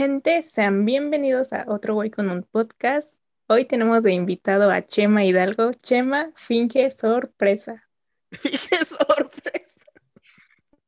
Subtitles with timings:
[0.00, 3.20] Gente, sean bienvenidos a Otro Güey con un podcast.
[3.48, 5.72] Hoy tenemos de invitado a Chema Hidalgo.
[5.74, 7.86] Chema, finge sorpresa.
[8.30, 9.84] Finge sorpresa.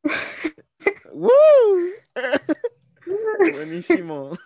[1.12, 1.28] ¡Woo!
[3.52, 4.38] Buenísimo.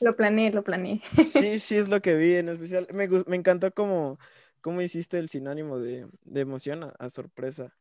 [0.00, 1.00] Lo planeé, lo planeé.
[1.32, 2.88] Sí, sí, es lo que vi en especial.
[2.92, 4.18] Me, me encantó cómo,
[4.62, 7.72] cómo hiciste el sinónimo de, de emoción a, a sorpresa.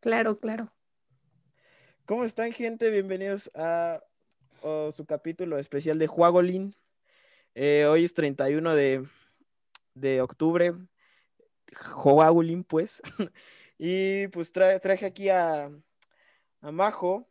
[0.00, 0.72] Claro, claro.
[2.06, 2.90] ¿Cómo están, gente?
[2.90, 4.02] Bienvenidos a
[4.92, 6.74] su capítulo especial de Juagolín.
[7.54, 9.06] Eh, hoy es 31 de,
[9.94, 10.74] de octubre.
[11.74, 13.00] Juagolín, pues.
[13.78, 15.68] Y pues tra- traje aquí a,
[16.60, 17.26] a Majo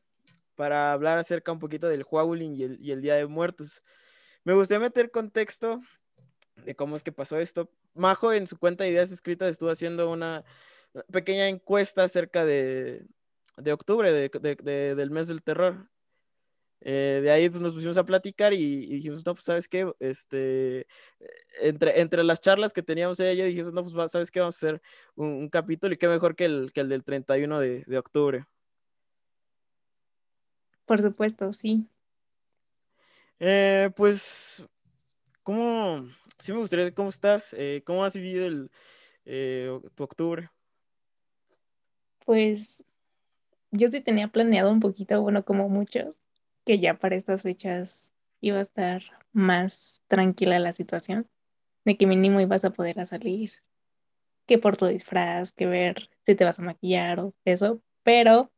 [0.56, 3.82] para hablar acerca un poquito del Juagolín y el, y el Día de Muertos.
[4.44, 5.82] Me gustaría meter contexto
[6.66, 7.72] de cómo es que pasó esto.
[7.94, 10.44] Majo en su cuenta de ideas escritas estuvo haciendo una
[11.12, 13.06] pequeña encuesta acerca de,
[13.58, 15.90] de octubre, de- de- de- del mes del terror.
[16.86, 19.90] Eh, de ahí pues, nos pusimos a platicar y, y dijimos, no, pues sabes qué,
[20.00, 20.86] este,
[21.62, 24.56] entre, entre las charlas que teníamos ella y yo dijimos, no, pues sabes qué, vamos
[24.56, 24.82] a hacer
[25.16, 28.46] un, un capítulo y qué mejor que el, que el del 31 de, de octubre.
[30.86, 31.88] Por supuesto, sí.
[33.40, 34.66] Eh, pues,
[35.42, 36.10] ¿cómo?
[36.40, 37.56] Sí me gustaría, ¿cómo estás?
[37.58, 38.72] Eh, ¿cómo has vivido el,
[39.96, 40.50] tu octubre?
[42.26, 42.84] Pues
[43.74, 46.22] yo sí tenía planeado un poquito, bueno, como muchos,
[46.64, 51.28] que ya para estas fechas iba a estar más tranquila la situación,
[51.84, 53.52] de que mínimo ibas a poder salir,
[54.46, 58.52] que por tu disfraz, que ver si te vas a maquillar o eso, pero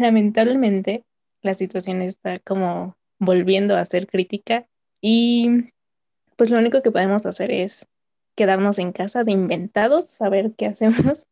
[0.00, 1.04] lamentablemente
[1.40, 4.66] la situación está como volviendo a ser crítica
[5.00, 5.70] y
[6.36, 7.86] pues lo único que podemos hacer es
[8.34, 11.26] quedarnos en casa de inventados, saber qué hacemos,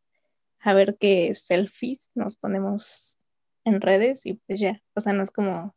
[0.67, 3.19] a ver qué selfies nos ponemos
[3.65, 5.77] en redes y pues ya, o sea, no es como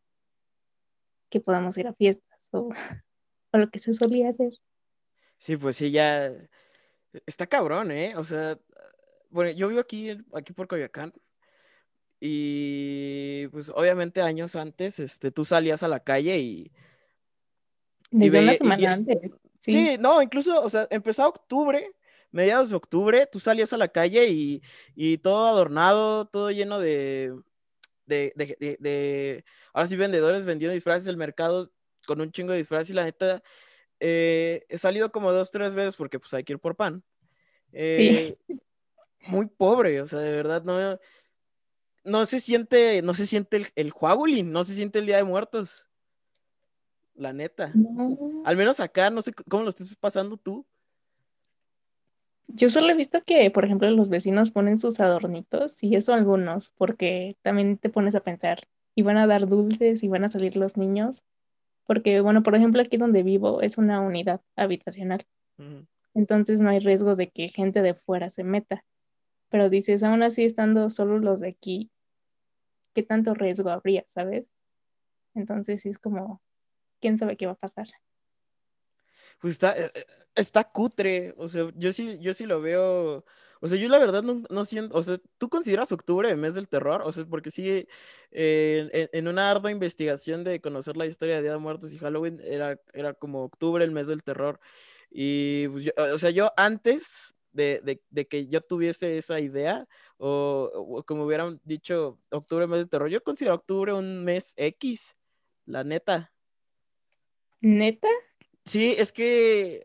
[1.29, 2.69] que podamos ir a fiestas o,
[3.51, 4.51] o lo que se solía hacer.
[5.37, 6.33] Sí, pues sí, ya
[7.25, 8.15] está cabrón, ¿eh?
[8.17, 8.57] O sea,
[9.29, 11.13] bueno, yo vivo aquí, aquí por Coyoacán
[12.19, 16.71] y pues obviamente años antes, este, tú salías a la calle y,
[18.11, 19.19] y Desde una semana antes,
[19.59, 21.91] sí, Sí, no, incluso, o sea, empezaba octubre,
[22.31, 24.61] mediados de octubre, tú salías a la calle y,
[24.95, 27.33] y todo adornado, todo lleno de,
[28.05, 31.71] de, de, de- de- ahora sí, vendedores vendiendo disfraces, el mercado
[32.05, 33.41] con un chingo de disfraces y la neta,
[33.99, 37.03] eh, he salido como dos, tres veces porque pues hay que ir por pan.
[37.71, 38.09] sí.
[38.11, 38.35] Eh,
[39.27, 40.97] muy pobre, o sea, de verdad, no,
[42.03, 45.23] no se siente, no se siente el, el Juagulín, no se siente el Día de
[45.23, 45.87] Muertos,
[47.15, 47.71] la neta.
[47.75, 50.65] No, Al menos acá, no sé cómo lo estés pasando tú.
[52.51, 56.71] Yo solo he visto que, por ejemplo, los vecinos ponen sus adornitos y eso algunos,
[56.71, 60.57] porque también te pones a pensar, y van a dar dulces y van a salir
[60.57, 61.21] los niños,
[61.85, 65.21] porque, bueno, por ejemplo, aquí donde vivo es una unidad habitacional,
[66.15, 68.83] entonces no hay riesgo de que gente de fuera se meta,
[69.49, 71.91] pero dices, aún así estando solo los de aquí,
[72.95, 74.49] ¿qué tanto riesgo habría, sabes?
[75.35, 76.41] Entonces sí es como,
[76.99, 77.87] ¿quién sabe qué va a pasar?
[79.39, 80.05] Pues está, eh, eh,
[80.35, 83.23] está cutre, o sea, yo sí, yo sí lo veo,
[83.61, 86.55] o sea, yo la verdad no, no siento, o sea, ¿tú consideras octubre el mes
[86.55, 87.01] del terror?
[87.05, 87.87] O sea, porque sí,
[88.31, 91.97] eh, en, en una ardua investigación de conocer la historia de Día de Muertos y
[91.99, 94.59] Halloween, era, era como octubre el mes del terror,
[95.09, 100.69] y, pues, yo- o sea, yo antes de, de- que yo tuviese esa idea, o,
[100.75, 105.15] o como hubieran dicho octubre mes del terror, yo considero octubre un mes X,
[105.65, 106.33] la neta.
[107.61, 108.07] ¿Neta?
[108.69, 109.83] Sí, es que,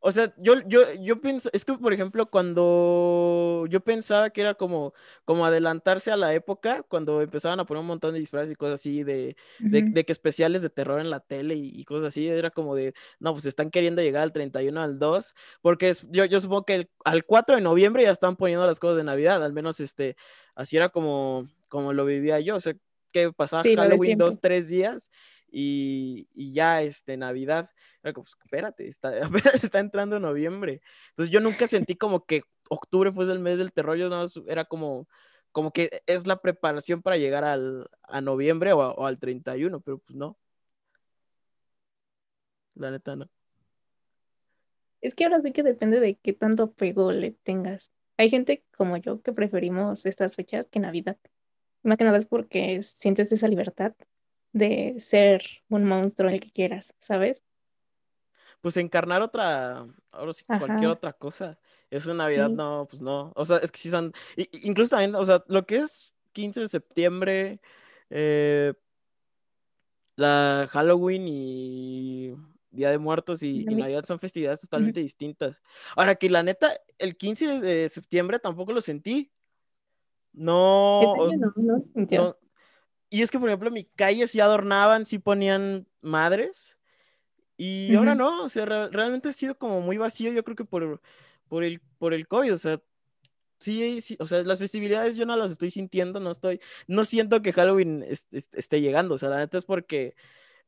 [0.00, 4.54] o sea, yo, yo, yo pienso, es que, por ejemplo, cuando yo pensaba que era
[4.54, 4.92] como,
[5.24, 8.80] como adelantarse a la época, cuando empezaban a poner un montón de disfraces y cosas
[8.80, 9.36] así, de,
[9.70, 12.74] de, de que especiales de terror en la tele y, y cosas así, era como
[12.74, 16.66] de, no, pues están queriendo llegar al 31, al 2, porque es- yo, yo supongo
[16.66, 19.80] que el- al 4 de noviembre ya están poniendo las cosas de Navidad, al menos
[19.80, 20.16] este,
[20.54, 22.74] así era como, como lo vivía yo, o sea,
[23.12, 25.10] que pasaba Sí, Halloween dos, tres días
[25.56, 27.70] y, ya, este, Navidad.
[28.02, 29.12] Pues, espérate, está,
[29.54, 30.80] está entrando noviembre.
[31.10, 34.38] Entonces yo nunca sentí como que octubre fuese el mes del terror, yo nada más
[34.48, 35.08] era como,
[35.52, 39.80] como que es la preparación para llegar al, a noviembre o, a- o al 31,
[39.80, 40.38] pero pues no,
[42.74, 43.28] la neta no.
[45.00, 47.92] Es que ahora sí que depende de qué tanto apego le tengas.
[48.16, 51.18] Hay gente como yo que preferimos estas fechas que Navidad.
[51.82, 53.94] Más que nada es porque sientes esa libertad
[54.54, 57.42] de ser un monstruo el que quieras, ¿sabes?
[58.60, 61.58] Pues encarnar otra, ahora sí, cualquier otra cosa.
[61.90, 63.32] Eso en Navidad sí, no, pues no.
[63.36, 64.12] O sea, es que sí son,
[64.52, 67.60] incluso también, o sea, lo que es 15 de septiembre,
[68.10, 68.72] eh,
[70.16, 72.34] la Halloween y
[72.70, 75.60] Día de Muertos y, y Navi- Navidad son festividades totalmente distintas.
[75.96, 79.30] Ahora que la neta, el 15 de septiembre tampoco lo sentí.
[80.32, 81.84] No, Este no, no
[82.18, 82.36] no.
[83.10, 86.78] Y es que, por ejemplo, mi calle sí adornaban, sí ponían madres.
[87.56, 90.64] Y ahora no, o sea, re- realmente ha sido como muy vacío, yo creo que
[90.64, 91.00] por,
[91.48, 92.80] por el, por el COVID, o sea,
[93.60, 97.42] sí, sí, o sea, las festividades yo no las estoy sintiendo, no estoy, no siento
[97.42, 100.14] que Halloween es- es- esté llegando, o sea, la neta es porque,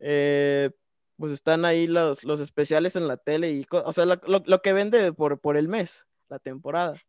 [0.01, 0.71] eh,
[1.17, 4.63] pues están ahí los, los especiales en la tele y, o sea, lo, lo- lo
[4.63, 7.06] que vende por, por el mes, la temporada.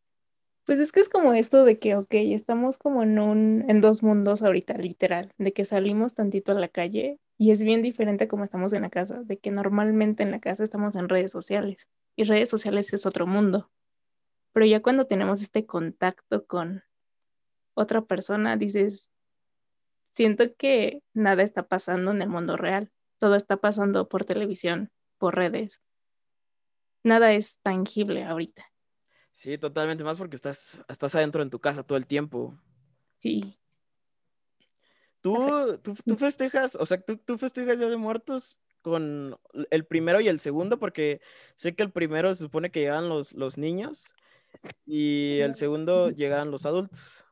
[0.68, 4.04] Pues es que es como esto de que, ok, estamos como en un, en dos
[4.04, 8.28] mundos ahorita, literal, de que salimos tantito a la calle y es bien diferente a
[8.28, 11.88] como estamos en la casa, de que normalmente en la casa estamos en redes sociales
[12.18, 13.72] y redes sociales es otro mundo.
[14.52, 16.84] Pero ya cuando tenemos este contacto con
[17.74, 19.10] otra persona, dices,
[20.10, 25.34] siento que nada está pasando en el mundo real, todo está pasando por televisión, por
[25.34, 25.82] redes,
[27.04, 28.66] nada es tangible ahorita.
[29.38, 32.58] Sí, totalmente, más porque estás, estás adentro en tu casa todo el tiempo.
[33.20, 33.56] Sí.
[35.22, 39.38] ¿Tú, tú, tú festejas, o sea, tú, tú festejas Día de Muertos con
[39.70, 40.80] el primero y el segundo?
[40.80, 41.22] Porque
[41.56, 44.12] sé que el primero se supone que llegan los, los niños
[44.88, 47.24] y el segundo llegan los adultos.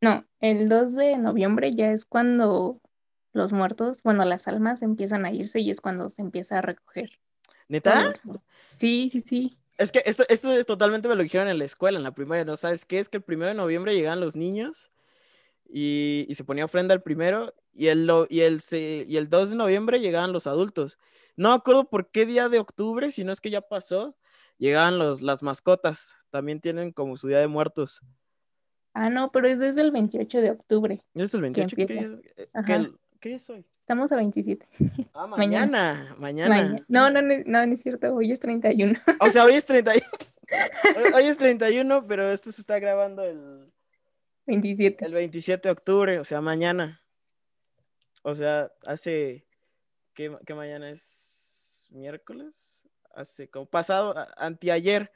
[0.00, 2.80] No, el 2 de noviembre ya es cuando
[3.32, 7.18] los muertos, bueno, las almas empiezan a irse y es cuando se empieza a recoger
[7.66, 8.12] ¿Neta?
[8.76, 9.58] Sí, sí, sí.
[9.76, 12.44] Es que esto, esto es totalmente me lo dijeron en la escuela, en la primaria,
[12.44, 12.56] ¿no?
[12.56, 12.98] ¿Sabes qué?
[12.98, 14.92] Es que el primero de noviembre llegan los niños
[15.68, 19.50] y, y se ponía ofrenda el primero y el, lo- y, el, y el 2
[19.50, 20.98] de noviembre llegaban los adultos.
[21.36, 24.16] No me acuerdo por qué día de octubre, si no es que ya pasó,
[24.58, 26.16] llegaban los, las mascotas.
[26.30, 28.00] También tienen como su día de muertos.
[28.92, 31.02] Ah, no, pero es desde el 28 de octubre.
[31.14, 31.76] ¿Es el 28?
[31.76, 31.82] ¿Qué
[32.36, 33.66] eh, qué- qué es hoy?
[33.84, 34.66] Estamos a 27.
[35.12, 36.14] Ah, Mañana.
[36.16, 36.48] mañana, mañana.
[36.48, 38.14] Maña- No, no, no, no, no es cierto.
[38.14, 38.98] Hoy es 31.
[39.20, 40.06] O sea, hoy es 31.
[41.14, 43.70] Hoy, es 31, pero esto se está grabando el,
[44.46, 45.04] 27.
[45.04, 47.02] el 27 de octubre, o sea, mañana.
[48.22, 49.46] O sea, hace.
[50.14, 51.86] ¿Qué, qué mañana es?
[51.90, 52.86] ¿Miércoles?
[53.14, 55.12] Hace como pasado, a- anteayer.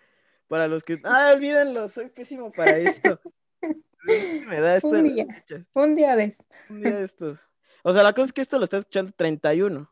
[0.46, 1.00] Para los que.
[1.04, 1.88] ¡Ah, olvídenlo!
[1.88, 3.18] Soy pésimo para esto.
[4.46, 4.88] Me da esto.
[4.88, 5.26] Un día.
[5.74, 6.44] Un día de esto.
[6.68, 7.38] Un día de estos.
[7.82, 9.90] O sea, la cosa es que esto lo está escuchando 31.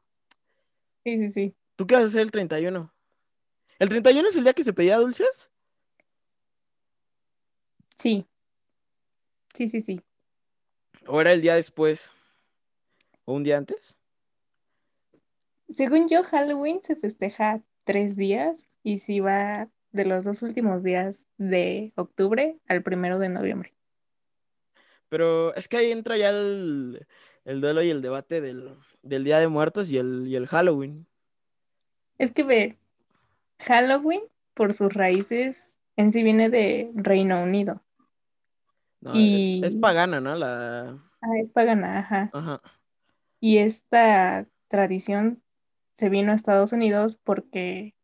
[1.04, 1.54] Sí, sí, sí.
[1.76, 2.92] ¿Tú qué vas a hacer el 31?
[3.78, 5.50] ¿El 31 es el día que se pedía dulces?
[7.96, 8.26] Sí.
[9.54, 10.00] Sí, sí, sí.
[11.06, 12.10] ¿O era el día después?
[13.24, 13.94] ¿O un día antes?
[15.68, 21.26] Según yo, Halloween se festeja tres días y si va de los dos últimos días
[21.38, 23.74] de octubre al primero de noviembre.
[25.08, 27.06] Pero es que ahí entra ya el,
[27.46, 31.06] el duelo y el debate del, del Día de Muertos y el, y el Halloween.
[32.18, 32.76] Es que ve,
[33.60, 34.22] Halloween,
[34.54, 37.82] por sus raíces, en sí viene de Reino Unido.
[39.00, 40.34] No, Y- es, es pagana, ¿no?
[40.34, 40.98] La...
[41.20, 42.30] Ah, es pagana, ajá.
[42.32, 42.60] Ajá.
[43.38, 45.40] Y esta tradición
[45.92, 47.94] se vino a Estados Unidos porque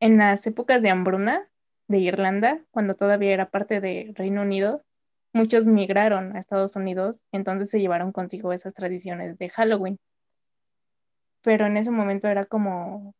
[0.00, 1.48] en las épocas de hambruna
[1.88, 4.82] de Irlanda, cuando todavía era parte de Reino Unido,
[5.36, 9.98] muchos migraron a Estados Unidos, entonces se llevaron consigo esas tradiciones de Halloween.
[11.42, 13.14] Pero en ese momento era como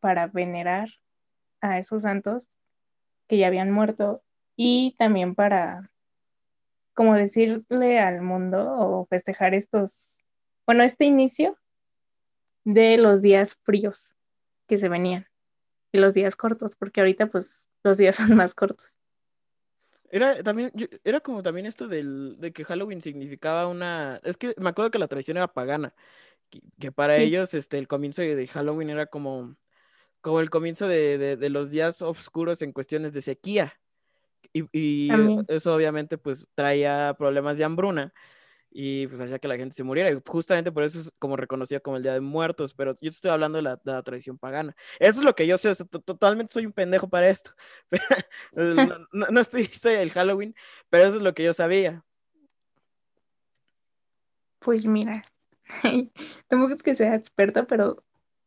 [0.00, 0.88] para venerar
[1.60, 2.48] a esos santos
[3.26, 4.22] que ya habían muerto
[4.56, 5.90] y también para
[6.94, 10.24] como decirle al mundo o festejar estos,
[10.66, 11.58] bueno, este inicio
[12.64, 14.14] de los días fríos
[14.68, 15.26] que se venían
[15.90, 18.91] y los días cortos, porque ahorita pues los días son más cortos.
[20.12, 24.20] Era también, yo- era como también esto del, de que Halloween significaba una.
[24.24, 25.94] Es que me acuerdo que la tradición era pagana.
[26.50, 27.22] Que, que para Sí.
[27.22, 29.56] ellos, este, el comienzo de, Halloween era como,
[30.20, 33.74] como el comienzo de, de- de los días oscuros en cuestiones de sequía.
[34.52, 35.10] Y, y
[35.48, 38.12] eso obviamente pues traía problemas de hambruna
[38.74, 40.10] y pues hacía que la gente se muriera.
[40.10, 43.30] Y justamente por eso es como reconocido como el Día de Muertos, pero yo estoy
[43.30, 44.74] hablando de la, de la tradición pagana.
[44.98, 47.52] Eso es lo que yo sé, o sea, to- totalmente soy un pendejo para esto.
[48.52, 48.74] No,
[49.12, 50.54] no- no estoy historia del Halloween,
[50.90, 52.04] pero eso es lo que yo sabía.
[54.58, 55.24] Pues mira,
[56.48, 57.96] tampoco es que sea experta, pero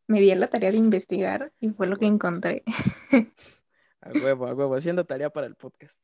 [0.06, 2.62] me di a la tarea de investigar y fue lo que encontré.
[4.00, 5.96] A huevo, a huevo, haciendo tarea para el podcast.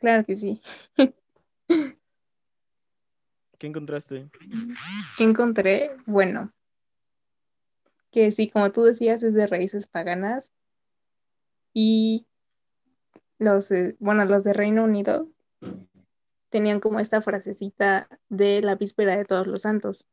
[0.00, 0.62] Claro que sí.
[3.58, 4.30] ¿Qué encontraste?
[5.16, 5.90] ¿Qué encontré?
[6.06, 6.52] Bueno,
[8.12, 10.52] que sí, como tú decías, es de raíces paganas
[11.74, 12.26] y
[13.38, 15.28] los, eh, bueno, los de Reino Unido
[16.50, 20.06] tenían como esta frasecita de la víspera de todos los santos,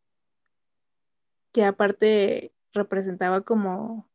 [1.52, 4.10] que aparte representaba como,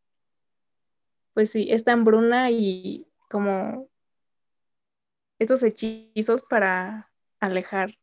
[1.34, 3.88] pues sí, esta hambruna y como
[5.38, 7.99] estos hechizos para alejar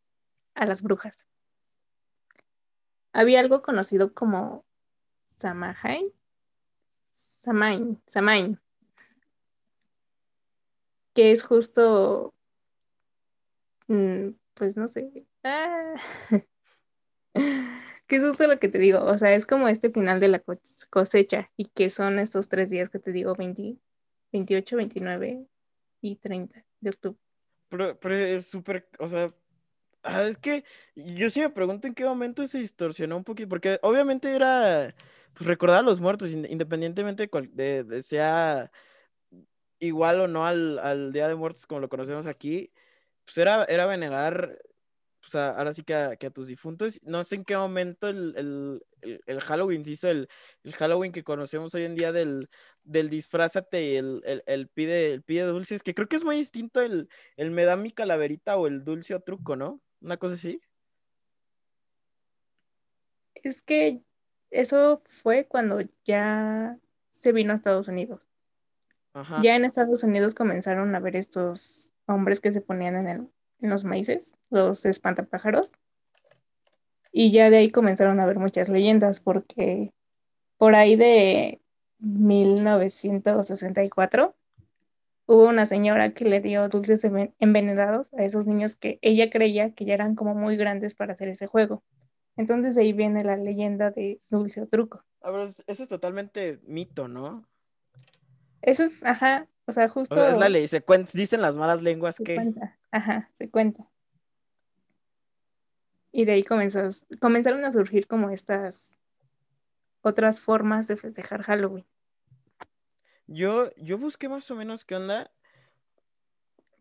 [0.57, 1.27] a las brujas.
[3.13, 4.65] Había algo conocido como
[5.37, 6.11] Samahain,
[7.39, 8.59] Samain, Samain,
[11.13, 12.33] que es justo,
[13.87, 15.95] mm, pues no sé, ah,
[18.07, 20.43] que es justo lo que te digo, o sea, es como este final de la
[20.89, 23.77] cosecha y que son estos tres días que te digo, 20,
[24.31, 25.47] 28, 29
[26.01, 27.19] y 30 de octubre.
[27.69, 29.27] Pero, pero es súper, o sea,
[30.07, 30.63] ah, es que
[30.95, 34.95] yo sí me pregunto en qué momento se distorsionó un poquito, porque obviamente era,
[35.33, 38.71] pues recordar a los muertos, independientemente de, de, sea
[39.79, 42.71] igual o no al, al, Día de Muertos como lo conocemos aquí,
[43.25, 44.57] pues era, era venerar
[45.27, 47.01] o sea, ahora sí que a, tus difuntos.
[47.03, 48.81] No sé en qué momento el,
[49.41, 50.29] Halloween se hizo el,
[50.77, 52.49] Halloween que conocemos hoy en día del,
[52.83, 56.81] del disfrázate y el, el, pide, el pide dulces, que creo que es muy distinto
[56.81, 59.81] el, el me da mi calaverita o el dulce o truco, ¿no?
[60.01, 60.61] Una cosa así.
[63.35, 64.01] Es que
[64.51, 66.77] eso fue cuando ya
[67.09, 68.21] se vino a Estados Unidos.
[69.41, 73.27] Ya en Estados Unidos comenzaron a ver estos hombres que se ponían en el
[73.61, 75.73] en los maíces, los espantapájaros.
[77.11, 79.91] Y ya de ahí comenzaron a haber muchas leyendas, porque
[80.57, 81.59] por ahí de
[81.99, 84.35] 1964
[85.27, 87.05] hubo una señora que le dio dulces
[87.39, 91.27] envenenados a esos niños que ella creía que ya eran como muy grandes para hacer
[91.27, 91.83] ese juego.
[92.37, 95.03] Entonces ahí viene la leyenda de dulce o truco.
[95.21, 97.45] A ver, eso es totalmente mito, ¿no?
[98.61, 100.15] Eso es, ajá, o sea, justo...
[100.25, 102.53] es la ley, se dicen las malas lenguas que...
[102.91, 103.85] Ajá, se cuenta.
[106.11, 108.93] Y de ahí comenzó, comenzaron a surgir como estas
[110.01, 111.85] otras formas de festejar Halloween.
[113.27, 115.31] Yo, yo busqué más o menos qué onda,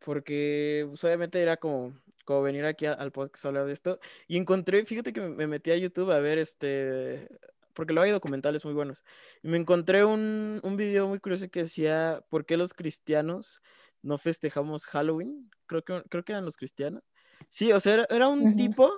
[0.04, 1.92] porque pues, obviamente era como,
[2.24, 3.98] como venir aquí al podcast a hablar de esto,
[4.28, 7.28] y encontré, fíjate que me metí a YouTube a ver este,
[7.74, 9.04] porque luego hay documentales muy buenos,
[9.42, 13.60] y me encontré un, un video muy curioso que decía, ¿por qué los cristianos
[14.06, 17.02] no festejamos Halloween, creo que, creo que eran los cristianos.
[17.50, 18.90] Sí, o sea, era, un tipo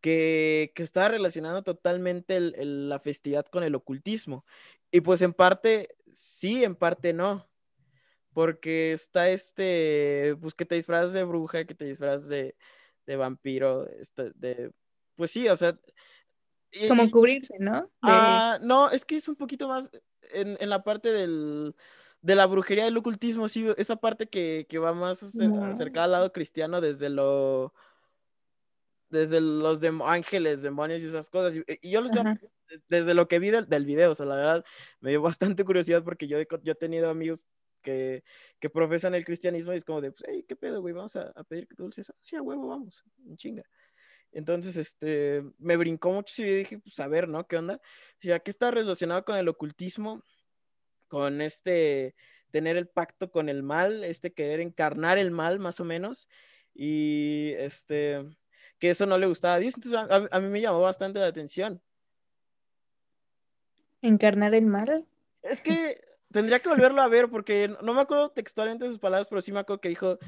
[0.00, 4.44] que, que, estaba relacionando totalmente la festividad con el ocultismo.
[4.90, 7.48] Y pues en parte sí, en parte no.
[8.32, 12.56] Porque está este, pues que te disfrazas de bruja, que te disfrazas de,
[13.06, 14.70] de vampiro, este, de,
[15.16, 15.78] pues sí, o sea...
[16.86, 17.90] Como cubrirse, ¿no?
[18.02, 19.90] Ah, no, es que es un poquito más
[20.32, 21.74] en, en la parte del
[22.20, 26.80] de la brujería del ocultismo, sí, esa parte que, va más acercada al lado cristiano
[26.80, 27.72] desde lo
[29.08, 31.54] desde los ángeles, demonios y esas cosas.
[31.54, 32.24] Y, yo lo estoy,
[32.88, 34.64] desde lo que vi del, del, video, o sea, la verdad
[35.00, 37.44] me dio bastante curiosidad porque yo, yo he tenido amigos
[37.82, 38.24] que,
[38.60, 40.94] que profesan el cristianismo y es como de, pues, hey, ¿qué pedo, güey?
[40.94, 42.12] Vamos a, pedir que dulces.
[42.20, 43.64] Sí, a huevo, vamos, en chinga.
[44.32, 47.46] Entonces, este, me brincó mucho y dije, pues, a ver, ¿no?
[47.46, 47.76] ¿Qué onda?
[47.76, 50.22] O sea, ¿qué está relacionado con el ocultismo?
[51.08, 52.14] con este
[52.50, 56.28] tener el pacto con el mal, este querer encarnar el mal más o menos,
[56.74, 58.24] y este,
[58.78, 61.82] que eso no le gustaba a Dios, entonces a, mí me llamó bastante la atención.
[64.02, 65.06] ¿Encarnar el mal?
[65.42, 66.00] Es que
[66.32, 69.52] tendría que volverlo a ver porque no me acuerdo textualmente de sus palabras, pero sí
[69.52, 70.18] me acuerdo que dijo,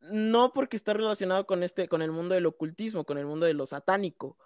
[0.00, 3.54] no porque está relacionado con este, con el mundo del ocultismo, con el mundo de
[3.54, 4.36] lo satánico,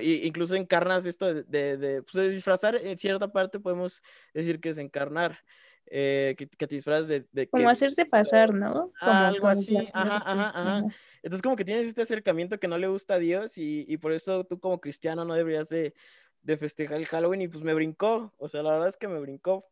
[0.00, 4.02] incluso encarnas esto de, de, pues, disfrazar, en cierta parte podemos
[4.34, 5.38] decir que es encarnar,
[5.86, 7.48] eh, que, te disfrazas de...
[7.48, 8.92] como hacerse pasar, ¿no?
[9.00, 10.82] Como algo así, ajá, ajá, ajá.
[11.22, 14.12] Entonces como que tienes este acercamiento que no le gusta a Dios y, y por
[14.12, 15.94] eso tú como cristiano no deberías de,
[16.42, 19.20] de festejar el Halloween y pues me brincó, o sea, la verdad es que me
[19.20, 19.66] brincó.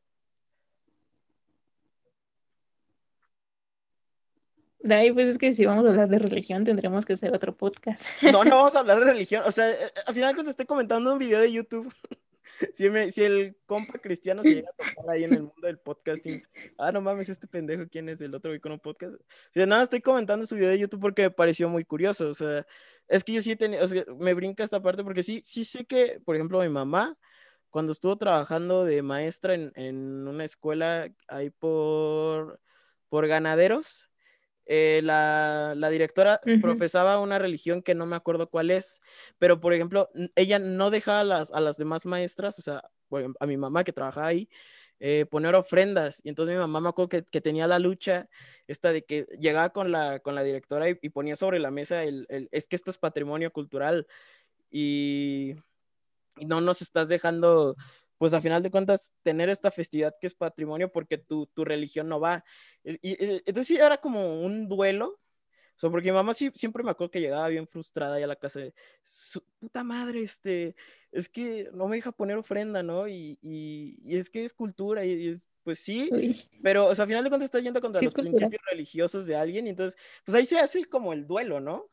[4.81, 7.57] De ahí, pues es que si vamos a hablar de religión, tendremos que hacer otro
[7.57, 8.07] podcast.
[8.23, 9.43] No, no vamos a hablar de religión.
[9.45, 11.93] O sea, eh, al final cuando estoy comentando un video de YouTube,
[12.75, 15.79] si, me, si el compa cristiano se llega a tocar ahí en el mundo del
[15.79, 16.43] podcasting,
[16.79, 19.15] ah, no mames, este pendejo, ¿quién es el otro con un podcast?
[19.53, 22.29] Si de nada estoy comentando su video de YouTube porque me pareció muy curioso.
[22.29, 22.67] O sea,
[23.09, 25.85] es que yo sí tenía, o sea, me brinca esta parte porque sí, sí sé
[25.85, 27.17] que, por ejemplo, mi mamá,
[27.71, 32.61] cuando estuvo trabajando de maestra en, en una escuela ahí por,
[33.09, 34.06] por ganaderos,
[34.67, 39.01] eh, la, directora profesaba una religión que no me acuerdo cuál es,
[39.39, 42.83] pero por ejemplo, ella no dejaba a las, a las demás maestras, o sea,
[43.41, 44.49] a mi mamá que trabajaba ahí,
[44.99, 46.21] eh, poner ofrendas.
[46.25, 48.29] Y entonces mi mamá me acuerdo que, que, tenía la lucha
[48.67, 52.03] esta de que llegaba con la, con la directora y, y ponía sobre la mesa
[52.03, 54.07] el, el, es que esto es patrimonio cultural
[54.71, 55.55] y,
[56.37, 57.77] y no nos estás dejando
[58.19, 62.09] pues a final de cuentas tener esta festividad que es patrimonio porque tu, tu religión
[62.09, 62.45] no va.
[62.85, 65.19] Y, y, entonces sí era como un duelo
[65.77, 68.27] o sea, porque mi mamá sí, siempre me acuerdo que llegaba bien frustrada ahí a
[68.27, 70.75] la casa de, su puta madre, este,
[71.13, 73.07] es que no me deja poner ofrenda, ¿no?
[73.07, 76.35] Y, y, y es que es cultura, y, y es, pues sí, Uy.
[76.63, 79.37] pero, o sea, al final de cuentas está yendo contra sí, los principios religiosos de
[79.37, 81.91] alguien, y entonces, pues ahí se hace como el duelo, ¿no?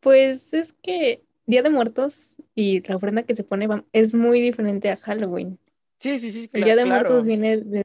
[0.00, 4.90] Pues es que Día de Muertos y la ofrenda que se pone es muy diferente
[4.90, 5.58] a Halloween.
[5.98, 6.48] Sí, sí, sí.
[6.52, 7.08] El Día de claro.
[7.08, 7.84] Muertos viene de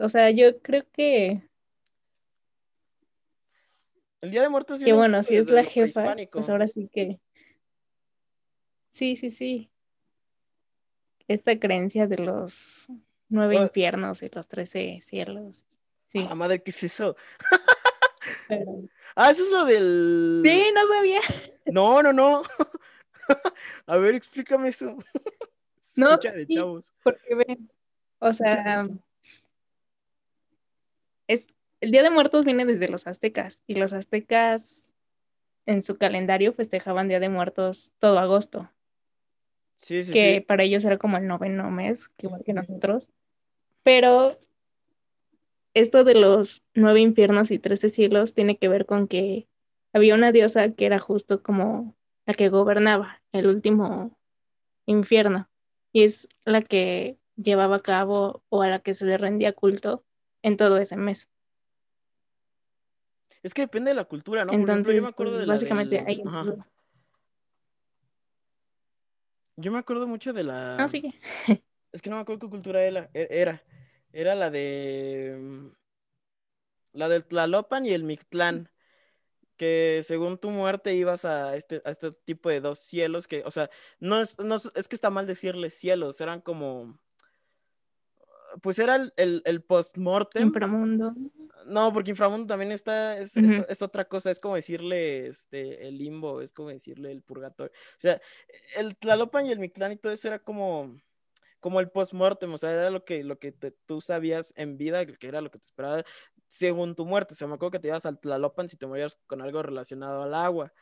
[0.00, 1.42] o sea, yo creo que.
[4.20, 4.80] El Día de Muertos.
[4.80, 7.20] Que bueno, si es la jefa, pues ahora sí que.
[8.90, 9.70] Sí, sí, sí.
[11.28, 12.88] Esta creencia de los
[13.28, 13.62] nueve oh.
[13.62, 15.64] infiernos y los trece cielos.
[16.06, 16.26] Sí.
[16.28, 17.16] Ah, madre, ¿qué es eso?
[19.14, 20.40] Ah, eso es lo del.
[20.42, 21.20] Sí, no sabía.
[21.66, 22.42] No, no, no.
[23.86, 24.96] A ver, explícame eso.
[25.94, 26.94] No, de chavos.
[27.02, 27.70] porque ven,
[28.18, 28.88] o sea,
[31.26, 31.48] es,
[31.82, 34.94] el Día de Muertos viene desde los aztecas y los aztecas
[35.66, 38.70] en su calendario festejaban Día de Muertos todo agosto.
[39.76, 40.40] Sí, sí, que sí.
[40.40, 43.10] para ellos era como el noveno mes, que igual que nosotros.
[43.82, 44.30] Pero
[45.74, 49.48] esto de los nueve infiernos y trece cielos tiene que ver con que
[49.92, 51.94] había una diosa que era justo como
[52.26, 54.16] la que gobernaba el último
[54.86, 55.48] infierno
[55.92, 60.04] y es la que llevaba a cabo o a la que se le rendía culto
[60.42, 61.28] en todo ese mes.
[63.42, 64.52] Es que depende de la cultura, ¿no?
[64.52, 66.06] Por Entonces, ejemplo, yo me acuerdo pues, de la básicamente del...
[66.06, 66.22] ahí.
[69.56, 70.76] Yo me acuerdo mucho de la...
[70.76, 71.12] No, sigue.
[71.92, 73.10] Es que no me acuerdo qué cultura era.
[73.12, 73.62] Era,
[74.12, 75.36] era la de...
[75.40, 75.66] mm,
[76.92, 78.68] La del Tlalopan y el Mictlán.
[79.56, 83.50] Que según tu muerte ibas a este, a este tipo de dos cielos que, o
[83.50, 86.98] sea, no es, no es, es que está mal decirles cielos, eran como
[88.60, 90.48] pues era el, el, el post-mortem.
[90.48, 91.14] Inframundo.
[91.66, 95.96] No, porque inframundo también está, es, es, es otra cosa, es como decirle este, el
[95.96, 97.72] limbo, es como decirle el purgatorio.
[97.72, 98.20] O sea,
[98.76, 101.00] el Tlalopan y el Mictlán y todo eso era como,
[101.62, 105.06] como el post-mortem, o sea, era lo que, lo que te- tú sabías en vida,
[105.06, 106.04] que era lo que te esperaba
[106.48, 107.34] según tu muerte.
[107.34, 110.22] O sea, me acuerdo que te ibas al Tlalopan si te morías con algo relacionado
[110.24, 110.72] al agua.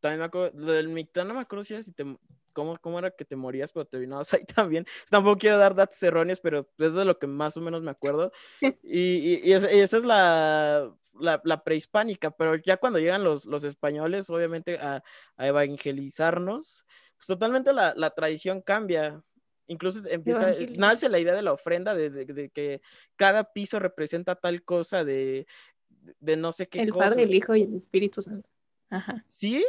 [0.00, 2.04] También me acuerdo, lo del Mictlán no me acuerdo si era si te,
[2.52, 4.86] cómo, cómo era que te morías, pero te vinabas ahí también.
[5.10, 8.32] Tampoco quiero dar datos erróneos, pero es de lo que más o menos me acuerdo.
[8.82, 9.00] Y,
[9.36, 14.28] y- y esa, es la, la, la prehispánica, pero ya cuando llegan los, los españoles,
[14.30, 15.02] obviamente, a,
[15.36, 16.84] a evangelizarnos,
[17.16, 19.22] pues totalmente la, la tradición cambia.
[19.66, 20.78] Incluso empieza, Evangelizar.
[20.78, 22.82] nace la idea de la ofrenda, de, de- de que
[23.16, 25.46] cada piso representa tal cosa, de,
[26.20, 27.06] de no sé qué El cosa.
[27.06, 28.48] Padre, el Hijo y el Espíritu Santo.
[28.90, 29.24] Ajá.
[29.36, 29.64] ¿Sí?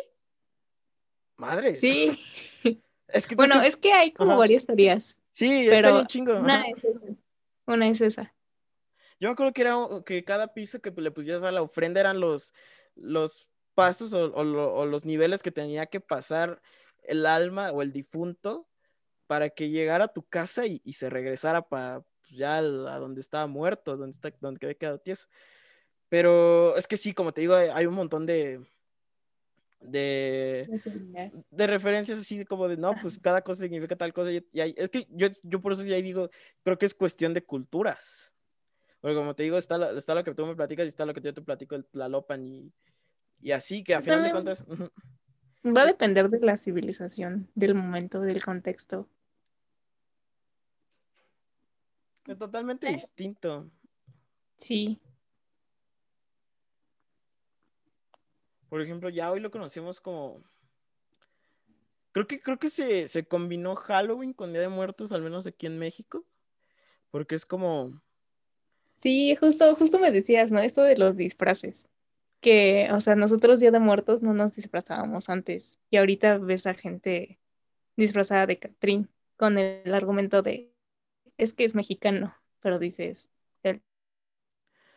[1.37, 1.75] Madre.
[1.75, 2.17] Sí.
[3.07, 4.39] Es que tú- Bueno, tú- es que hay como Ajá.
[4.39, 6.39] varias teorías, Sí, está pero bien chingo.
[6.39, 7.05] una es esa.
[7.67, 8.33] Una es esa.
[9.19, 12.19] Yo me acuerdo que era que cada piso que le pusieras a la ofrenda eran
[12.19, 12.51] los,
[12.95, 16.61] los pasos o, o los niveles que tenía que pasar
[17.03, 18.67] el alma o el difunto
[19.27, 23.21] para que llegara a tu casa y, y se regresara para ya al- a donde
[23.21, 25.27] estaba muerto, donde, está, donde había quedado tieso.
[26.09, 28.65] Pero es que sí, como te digo, hay, un montón de,
[29.79, 30.67] de,
[31.49, 34.31] de referencias así como de, no, pues cada cosa significa tal cosa.
[34.31, 36.29] Y, y es que yo, yo por eso ya digo,
[36.63, 38.33] creo que es cuestión de culturas.
[39.01, 41.13] Porque como te digo, está, la- está lo que tú me platicas y está lo
[41.13, 42.71] que yo te platico, el Tlalopan y,
[43.41, 44.63] y así, que a final de cuentas...
[45.65, 49.09] Va a depender de la civilización, del momento, del contexto.
[52.27, 52.93] Es totalmente Eh.
[52.93, 53.69] distinto.
[54.55, 54.99] Sí.
[58.69, 60.43] Por ejemplo, ya hoy lo conocemos como...
[62.11, 65.65] Creo que, creo que se, se combinó Halloween con Día de Muertos, al menos aquí
[65.65, 66.25] en México.
[67.11, 68.01] Porque es como...
[68.95, 70.59] Sí, justo, justo me decías, ¿no?
[70.59, 71.87] Esto de los disfraces.
[72.39, 75.79] Que, o sea, nosotros Día de Muertos no nos disfrazábamos antes.
[75.89, 77.39] Y ahorita ves a gente
[77.97, 80.73] disfrazada de Catrín con el argumento de,
[81.37, 83.29] es que es mexicano, pero dices,
[83.63, 83.81] el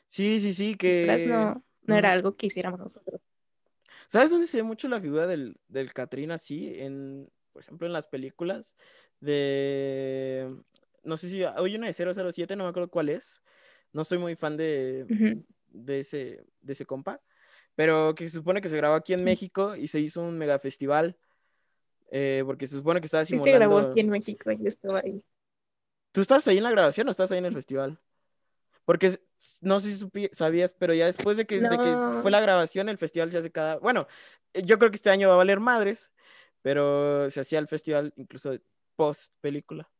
[0.06, 1.04] Sí, sí, sí, que...
[1.26, 3.20] no, no era algo que hiciéramos nosotros.
[4.08, 6.72] ¿Sabes dónde se ve mucho la figura del, del Catrín así?
[6.78, 8.74] En, por ejemplo, en las películas
[9.20, 10.54] de...
[11.02, 11.42] No sé si...
[11.44, 13.42] Hay una de 007, no me acuerdo cuál es.
[13.92, 17.20] No soy muy fan de, de ese, de ese compa.
[17.74, 19.24] Pero que se supone que se grabó aquí en Sí.
[19.24, 21.16] México y se hizo un mega festival.
[22.10, 23.90] eh, porque se supone que estaba Sí se grabó simulando.
[23.90, 25.22] aquí en México, yo estaba ahí.
[26.12, 27.98] ¿Tú estás ahí en la grabación o estás ahí en el festival?
[28.84, 29.20] Porque
[29.60, 32.96] no sé si sabías, pero ya después de que, de que fue la grabación, el
[32.96, 33.76] festival se hace cada...
[33.76, 34.06] Bueno,
[34.54, 36.10] eh, yo creo que este año va a valer madres,
[36.62, 38.56] pero se hacía el festival incluso
[38.96, 39.90] post película.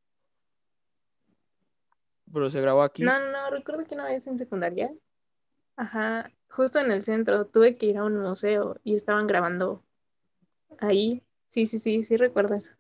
[2.33, 3.03] Pero se grabó aquí.
[3.03, 4.91] No, no, recuerdo que una vez en secundaria,
[5.77, 9.85] ajá, justo en el centro, tuve que ir a un museo y estaban grabando
[10.79, 11.23] ahí.
[11.51, 12.73] Sí, sí, sí, sí recuerdo eso.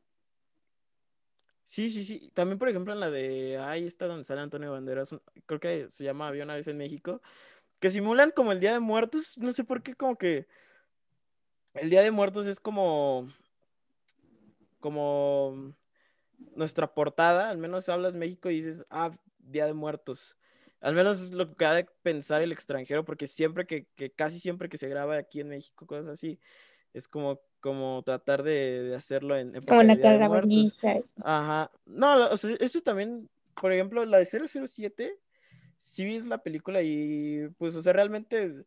[1.68, 2.30] Sí, sí, sí.
[2.32, 3.58] También, por ejemplo, en la de...
[3.58, 5.14] Ahí está donde sale Antonio Banderas.
[5.44, 7.20] Creo que se llama Había una vez en México.
[7.78, 9.36] Que simulan como el Día de Muertos.
[9.36, 10.46] No sé por qué, como que...
[11.74, 13.28] El Día de Muertos es como...
[14.80, 15.74] Como...
[16.56, 17.50] Nuestra portada.
[17.50, 20.38] Al menos hablas México y dices, ah, Día de Muertos.
[20.80, 23.04] Al menos es lo que ha de pensar el extranjero.
[23.04, 23.86] Porque siempre que...
[23.94, 26.40] que casi siempre que se graba aquí en México, cosas así.
[26.94, 27.42] Es como...
[27.60, 30.18] Como tratar de, de hacerlo en época Como la Muertos.
[30.18, 31.00] cagadita.
[31.22, 31.70] Ajá.
[31.86, 33.28] No, o sea, eso también,
[33.60, 35.18] por ejemplo, la de 007,
[35.76, 38.64] si ves la película y pues, o sea, realmente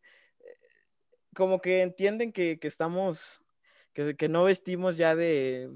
[1.34, 3.42] como que entienden que, que estamos,
[3.92, 5.70] que, que no vestimos ya de,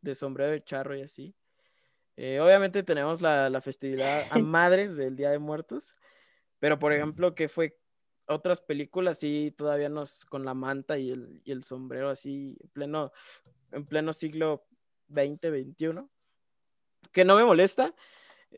[0.00, 1.34] de sombrero de charro y así.
[2.16, 5.96] Eh, obviamente tenemos la, la festividad a madres del Día de Muertos,
[6.58, 7.78] pero por ejemplo, que fue
[8.30, 12.68] otras películas, sí, todavía nos, con la manta y el, y el sombrero así, en
[12.70, 13.12] pleno,
[13.72, 14.66] en pleno siglo
[15.08, 16.08] XX, XXI
[17.12, 17.94] que no me molesta.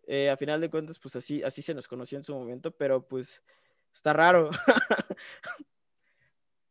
[0.07, 3.07] Eh, a final de cuentas, pues así, así se nos conoció en su momento, pero
[3.07, 3.43] pues
[3.93, 4.51] está raro.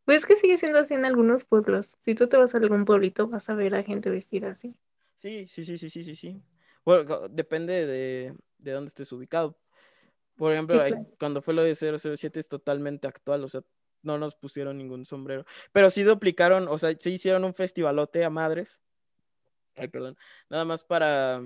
[0.03, 1.95] Pues que sigue siendo así en algunos pueblos.
[2.01, 4.75] Si tú te vas a algún pueblito, vas a ver a gente vestida así.
[5.15, 6.41] sí, sí, sí, sí, sí, sí, sí.
[6.83, 9.60] Bueno, depende de, de dónde estés ubicado.
[10.41, 11.07] Por ejemplo, Sí, ahí- claro.
[11.19, 13.61] cuando fue lo de 007 es totalmente actual, o sea,
[14.01, 15.45] no nos pusieron ningún sombrero.
[15.71, 18.81] Pero sí duplicaron, o sea, sí hicieron un festivalote a madres.
[19.75, 20.17] Ay, perdón.
[20.49, 21.43] Nada más para,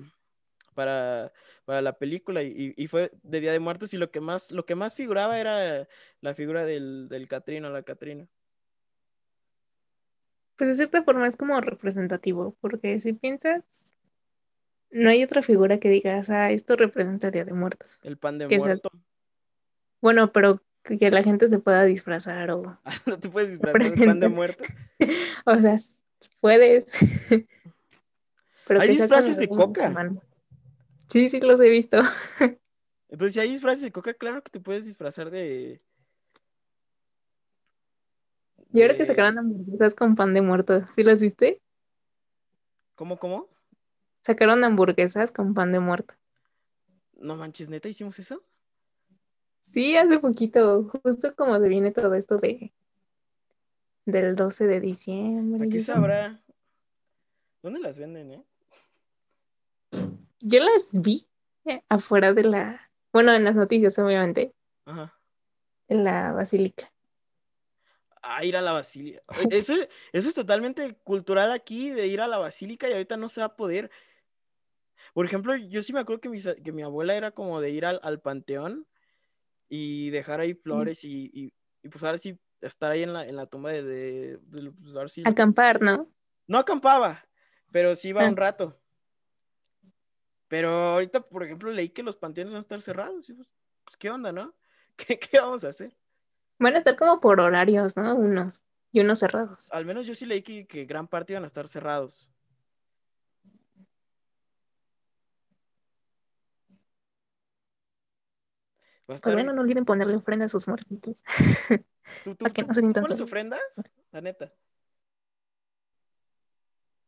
[0.75, 1.34] para,
[1.65, 4.65] para la película y, y fue de Día de Muertos y lo que más, lo
[4.65, 5.89] que más figuraba era
[6.21, 8.29] la figura del, del Catrino, la Catrina.
[10.55, 13.93] Pues de cierta forma es como representativo, porque si piensas,
[14.95, 17.99] no hay otra figura que digas, ah, esto representa el Día de Muertos.
[18.03, 18.89] El pan de Que sea- muerto.
[20.01, 24.05] Bueno, pero que que la gente se pueda disfrazar o, ¿No te puedes disfrazar de
[24.05, 24.63] pan de muerto?
[25.45, 25.75] o sea,
[26.41, 26.97] puedes.
[28.67, 29.93] Pero Hay que disfraces de coca.
[31.08, 31.99] Sí, sí los he visto.
[33.10, 35.77] Entonces, si hay disfraces de coca, claro que te puedes disfrazar de.
[38.73, 41.62] Y ahora que de- sacaron hamburguesas con pan de muerto, ¿sí las viste?
[42.95, 43.47] ¿Cómo, cómo?
[44.25, 46.15] Sacaron hamburguesas con pan de muerto.
[47.13, 48.41] No manches, neta, hicimos eso.
[49.61, 52.73] Sí, hace poquito, justo como se viene todo esto de
[54.05, 55.65] del 12 de diciembre.
[55.65, 55.93] ¿A y qué eso.
[55.93, 56.43] sabrá?
[57.61, 58.43] ¿Dónde las venden, eh?
[60.39, 61.27] Yo las vi
[61.65, 65.15] eh, afuera de la, bueno, en las noticias, obviamente, Ajá.
[65.88, 66.91] en la basílica.
[68.23, 69.21] Ah, ir a la basílica.
[69.51, 69.75] Eso,
[70.11, 73.45] eso es totalmente cultural aquí, de ir a la basílica y ahorita no se va
[73.45, 73.91] a poder.
[75.15, 77.86] Por ejemplo, yo sí me acuerdo que mi, que mi abuela era como de ir
[77.86, 78.86] al, al panteón
[79.69, 83.38] y dejar ahí flores y, y, y, pues ahora sí estar ahí en la, en
[83.38, 86.12] la tumba de, de- de- pues ahora sí- Acampar, ¿no?
[86.47, 87.25] No acampaba,
[87.71, 88.28] pero sí iba Ah.
[88.28, 88.78] un rato.
[90.49, 93.30] Pero ahorita, por ejemplo, leí que los panteones van a estar cerrados.
[93.30, 93.47] y pues,
[93.86, 94.54] pues, ¿qué onda, no?
[94.97, 95.95] ¿Qué, qué vamos a hacer?
[96.60, 98.15] Van a estar como por horarios, ¿no?
[98.15, 99.71] Unos y unos cerrados.
[99.71, 102.30] Al menos yo sí leí que, que gran parte iban a estar cerrados.
[109.07, 109.33] Va a Pues estar...
[109.33, 111.23] bueno, no olviden ponerle ofrenda a sus muertitos.
[112.23, 113.59] ¿Tú, tú, para que tú- no se sientan pones ofrendas?
[114.11, 114.51] La neta.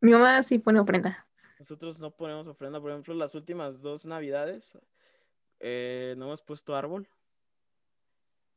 [0.02, 1.28] Mi mamá sí pone ofrenda.
[1.60, 2.80] Nosotros no ponemos ofrenda.
[2.80, 4.78] Por ejemplo, las últimas dos navidades
[5.60, 7.08] eh, no hemos puesto árbol.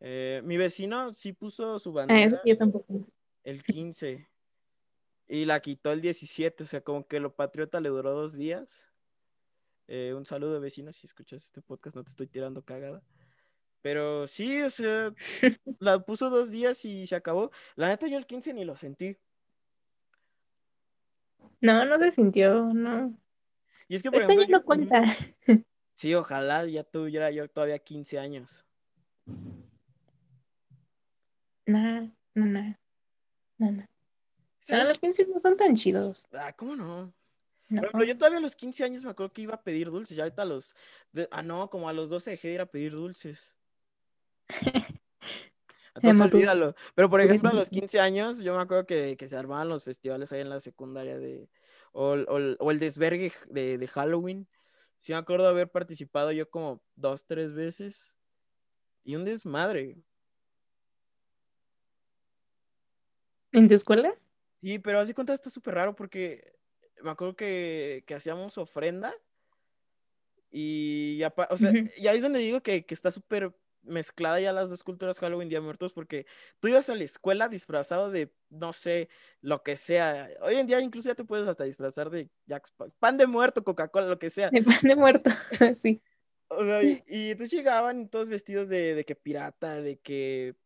[0.01, 3.07] Eh, mi vecino sí puso su Ah, eso bandera sí, yo tampoco.
[3.45, 4.29] el 15
[5.29, 6.65] y la quitó el 17.
[6.65, 8.91] O sea, como que lo patriota le duró dos días.
[9.89, 13.03] Eh, un saludo, vecino, si escuchas este podcast, no te estoy tirando cagada.
[13.83, 15.13] Pero sí, o sea,
[15.79, 17.51] la puso dos días y se acabó.
[17.77, 19.17] La neta, yo el 15 ni lo sentí.
[21.61, 23.15] No, no se sintió, no.
[23.89, 25.03] Y es que, por ejemplo, no cuenta.
[25.95, 28.65] Sí, ojalá ya tuviera yo todavía 15 años.
[31.67, 32.01] Nah,
[32.35, 32.77] no.
[33.59, 33.73] No, no.
[33.73, 33.87] No,
[34.61, 34.89] ¿Sabes?
[34.89, 36.27] los 15 no son tan chidos.
[36.33, 37.13] Ah, ¿cómo no?
[37.69, 37.81] No.
[37.83, 40.17] Por ejemplo, yo todavía a los 15 años me acuerdo que iba a pedir dulces.
[40.17, 40.75] Ya ahorita a los.
[41.13, 43.55] de- Ah, no, como a los 12 dejé de ir a pedir dulces.
[45.95, 46.75] Entonces olvídalo.
[46.95, 47.81] Pero por ejemplo, a los maduro.
[47.81, 51.19] 15 años, yo me acuerdo que, que se armaban los festivales ahí en la secundaria
[51.19, 51.49] de,
[51.93, 54.47] o, o- o el desvergue de, de Halloween.
[54.99, 58.17] Sí me acuerdo haber participado yo como dos, tres veces.
[59.05, 59.97] Y un desmadre.
[63.53, 64.15] ¿En tu escuela?
[64.61, 66.53] Sí, pero así cuenta está súper raro porque
[67.03, 69.15] me acuerdo que, que hacíamos ofrenda
[70.51, 71.89] y ya, pa- o sea, Ujú.
[71.97, 75.49] y ahí es donde digo que, que está súper mezclada ya las dos culturas Halloween,
[75.49, 76.27] Día de Muertos, porque
[76.61, 79.09] tú ibas a la escuela disfrazado de, no sé,
[79.41, 80.29] lo que sea.
[80.43, 84.07] Hoy en día incluso ya te puedes hasta disfrazar de Jack pan de muerto, Coca-Cola,
[84.07, 84.51] lo que sea.
[84.51, 85.31] De pan de muerto,
[85.77, 86.03] sí.
[86.49, 90.57] O sea, y, y entonces llegaban todos vestidos de, de que pirata, de que,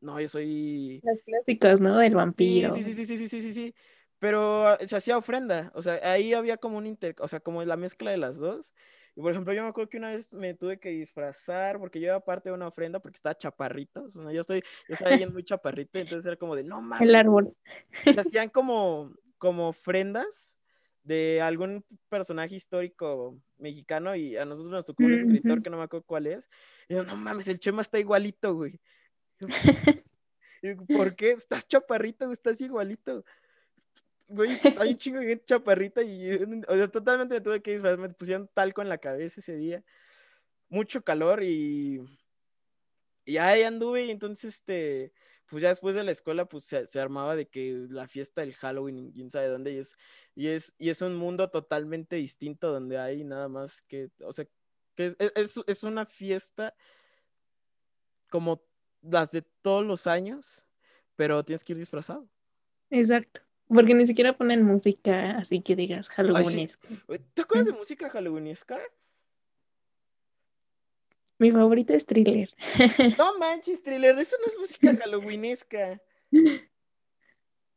[0.00, 1.00] no, yo soy...
[1.04, 1.98] Las clásicas, ¿no?
[1.98, 2.74] Del vampiro.
[2.74, 3.74] sí, sí, sí, sí, sí, sí, sí, sí.
[4.18, 7.76] Pero se hacía ofrenda, o sea, ahí había como un inter, o sea, como la
[7.78, 8.74] mezcla de las dos.
[9.16, 12.08] Y por ejemplo, yo me acuerdo que una vez me tuve que disfrazar porque yo
[12.08, 15.32] era parte de una ofrenda porque estaba chaparrito, o sea, yo estoy, yo estaba bien
[15.32, 17.56] muy chaparrito, entonces era como de, no El mames, árbol.
[18.04, 20.58] se hacían como, como ofrendas
[21.02, 25.84] de algún personaje histórico mexicano y a nosotros nos tocó un escritor que no me
[25.84, 26.48] acuerdo cuál es.
[26.88, 28.80] Y yo, no mames, el Chema está igualito, güey.
[30.62, 31.32] Yo, ¿Por qué?
[31.32, 33.24] Estás chaparrito, güey, estás igualito.
[34.32, 36.32] Güey, hay un chingo de gente chaparrita y
[36.68, 39.82] o sea, totalmente me tuve que disfrazar, me pusieron talco en la cabeza ese día.
[40.68, 42.00] Mucho calor y,
[43.24, 45.12] y ahí anduve y entonces este
[45.48, 48.54] pues ya después de la escuela pues se, se armaba de que la fiesta del
[48.54, 49.96] Halloween quién sabe dónde y es
[50.36, 54.46] y es y es un mundo totalmente distinto donde hay nada más que o sea
[54.94, 56.74] que es, es, es una fiesta
[58.30, 58.62] como
[59.02, 60.64] las de todos los años
[61.16, 62.26] pero tienes que ir disfrazado.
[62.90, 63.42] Exacto.
[63.72, 66.68] Porque ni siquiera ponen música así que digas Ay, sí.
[67.34, 68.78] ¿Te acuerdas de música halloweenesca?
[71.38, 72.50] Mi favorito es thriller.
[73.16, 76.00] No manches, thriller, eso no es música halloweenesca.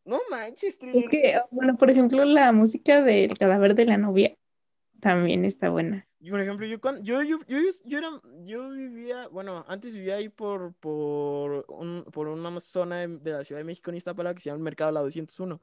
[0.05, 1.09] No manches, Es thriller.
[1.09, 4.35] que, bueno, por ejemplo, la música del cadáver de la novia
[5.03, 6.07] también está buena.
[6.21, 8.09] Y, por ejemplo, yo, cuando, yo, yo, yo, yo era,
[8.45, 13.43] yo vivía, bueno, antes vivía ahí por, por, un, por una zona de, de la
[13.43, 15.61] Ciudad de México en Iztapalapa que se llama el Mercado La 201.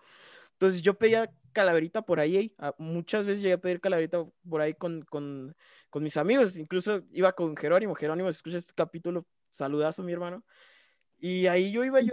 [0.52, 4.74] Entonces yo pedía calaverita por ahí, ah, muchas veces llegué a pedir calaverita por ahí
[4.74, 5.56] con, con,
[5.88, 10.44] con mis amigos, incluso iba con Jerónimo, Jerónimo, si escuchas este capítulo, saludazo mi hermano,
[11.18, 12.12] y ahí yo iba yo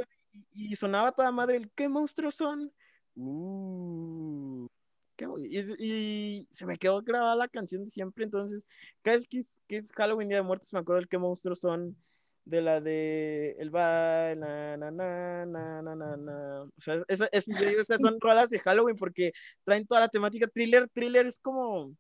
[0.54, 2.72] y, sonaba toda madre el ¿qué monstruos son?
[3.16, 4.68] Uh,
[5.38, 8.64] y, y se me quedó grabada la canción de siempre, entonces
[9.02, 11.60] cada vez que es, que es Halloween, Día de Muertos, me acuerdo del qué monstruos
[11.60, 11.96] son,
[12.46, 16.62] de la de el va, na, na, na, na, na, na.
[16.64, 19.34] O sea, esa, esa- yo digo, estas son rolas de Halloween porque
[19.66, 21.94] traen toda la temática thriller, thriller es como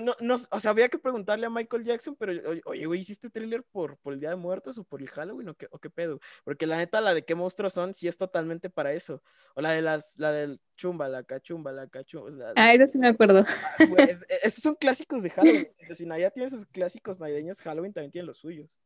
[0.00, 2.32] no, no, o sea, había que preguntarle a Michael Jackson, pero
[2.64, 5.54] oye, güey, ¿hiciste thriller por, por el Día de Muertos o por el Halloween o
[5.54, 6.20] qué, o qué pedo?
[6.44, 9.22] Porque la neta, la de qué monstruos son, sí es totalmente para eso.
[9.54, 12.30] O la de las, la del chumba, la cachumba, la cachumba.
[12.30, 13.44] o sea, Ah, eso sí me acuerdo.
[13.88, 15.68] güey, es- esos son clásicos de Halloween.
[15.72, 18.76] Si, si Navidad tiene sus clásicos navideños, Halloween también tiene los suyos.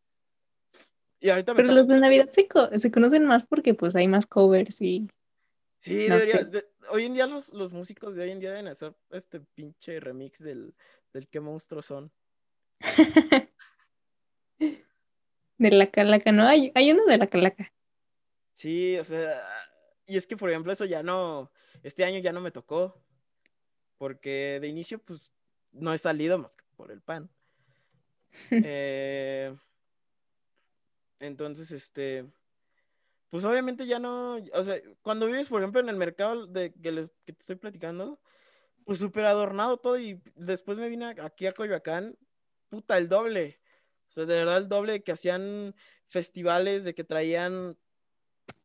[1.20, 1.80] Y ahorita me Pero está...
[1.80, 5.08] los de Navidad se, co- se conocen más porque pues hay más covers y
[5.80, 8.68] Sí, no debería- de- hoy en día los, los músicos de hoy en día deben
[8.68, 10.74] hacer este pinche remix del,
[11.12, 12.12] del qué monstruos son.
[15.58, 16.46] de la calaca, ¿no?
[16.46, 17.72] Hay, hay uno de la calaca.
[18.52, 19.42] Sí, o sea,
[20.06, 21.50] y es que por ejemplo eso ya no,
[21.82, 23.02] este año ya no me tocó,
[23.98, 25.32] porque de inicio pues
[25.72, 27.30] no he salido más que por el pan.
[28.50, 29.56] Eh,
[31.20, 32.26] entonces, este,
[33.30, 36.92] pues obviamente ya no, o sea, cuando vives por ejemplo en el mercado de que,
[36.92, 38.20] les, que te estoy platicando,
[38.84, 42.16] pues súper adornado todo y después me vine aquí a Coyoacán,
[42.68, 43.60] puta, el doble.
[44.10, 45.74] O sea, de verdad el doble de que hacían
[46.06, 47.76] festivales, de que traían,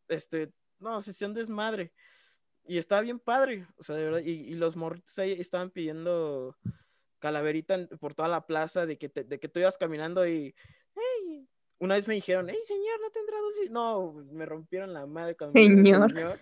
[0.07, 1.93] este, no, se hacían desmadre.
[2.65, 6.57] Y estaba bien padre, o sea, de verdad, y, y los morritos ahí estaban pidiendo
[7.19, 10.55] calaverita por toda la plaza, de que, te- de que tú ibas caminando y,
[10.95, 11.10] hey,
[11.81, 13.69] una vez me dijeron, hey, señor, ¿no tendrá dulce?
[13.71, 16.37] No, me rompieron la madre cuando me dijeron, Señor.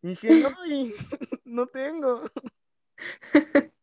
[0.00, 0.94] Y dije, no, y
[1.44, 2.22] no tengo.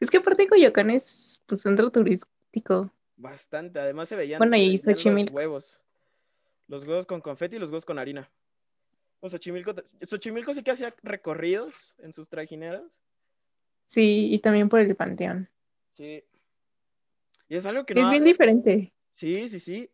[0.00, 2.90] Es que aparte Coyoacán es pues centro turístico.
[3.16, 5.34] Bastante, además se veían, Bueno, se y vendían los Xochimilco.
[5.34, 5.80] huevos.
[6.68, 8.30] Los huevos con confeti y los huevos con harina.
[9.20, 13.02] O Xochimilco, Xochimilco sí que hacía recorridos en sus trajineras.
[13.84, 15.50] Sí, y también por el Panteón.
[15.92, 16.24] Sí.
[17.48, 18.94] Y es algo que no Es bien diferente.
[19.12, 19.90] Sí, sí, sí.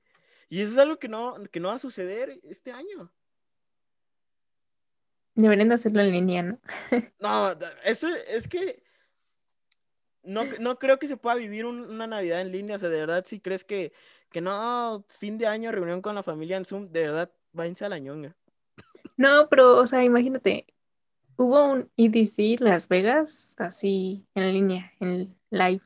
[0.48, 3.12] Y eso es algo que no, que no va a suceder este año.
[5.34, 6.58] Deberían de hacerlo en línea, ¿no?
[7.20, 7.52] No,
[7.84, 8.82] eso es que
[10.22, 12.76] no, no creo que se pueda vivir un- una Navidad en línea.
[12.76, 13.92] O sea, de verdad, si crees que,
[14.30, 17.88] que no, fin de año, reunión con la familia en Zoom, de verdad, váyanse a
[17.88, 18.34] la ñonga.
[19.16, 20.66] No, pero, o sea, imagínate,
[21.38, 25.82] Hubo un EDC Las Vegas, así en línea, en live.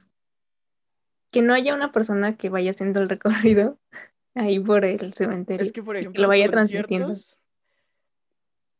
[1.31, 3.79] Que no haya una persona que vaya haciendo el recorrido
[4.35, 5.65] ahí por el cementerio.
[5.65, 7.15] Es que, por ejemplo, lo vaya en transmitiendo.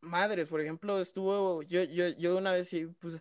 [0.01, 3.15] madres, por ejemplo, estuvo, yo, yo, yo una vez sí, pues,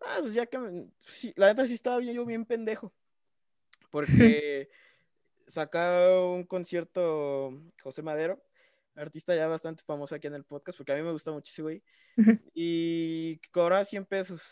[0.00, 2.92] ah, pues ya que, me- sí, la neta sí estaba bien, yo bien pendejo,
[3.90, 4.68] porque
[5.46, 8.42] saca un concierto José Madero,
[8.96, 11.62] artista ya bastante famoso aquí en el podcast, porque a mí me gusta mucho ese
[11.62, 11.82] güey,
[12.52, 14.42] y cobraba 100 pesos.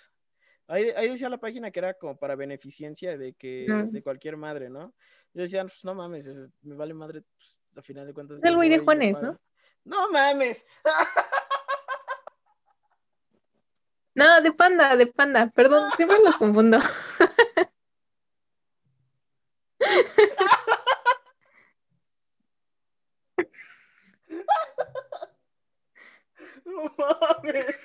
[0.69, 4.71] Ahí, ahí decía la página que era como para beneficencia de que, de cualquier madre,
[4.71, 4.95] ¿no?
[5.35, 8.39] Yo decía, pues no mames, es- me vale madre, pues, a final de cuentas.
[8.39, 9.21] Es el güey de Juanes.
[9.21, 9.39] ¿no?
[9.85, 10.65] No mames.
[14.15, 15.51] No, de panda, de panda.
[15.55, 16.79] Perdón, siempre los confundo.
[26.65, 27.77] No mames.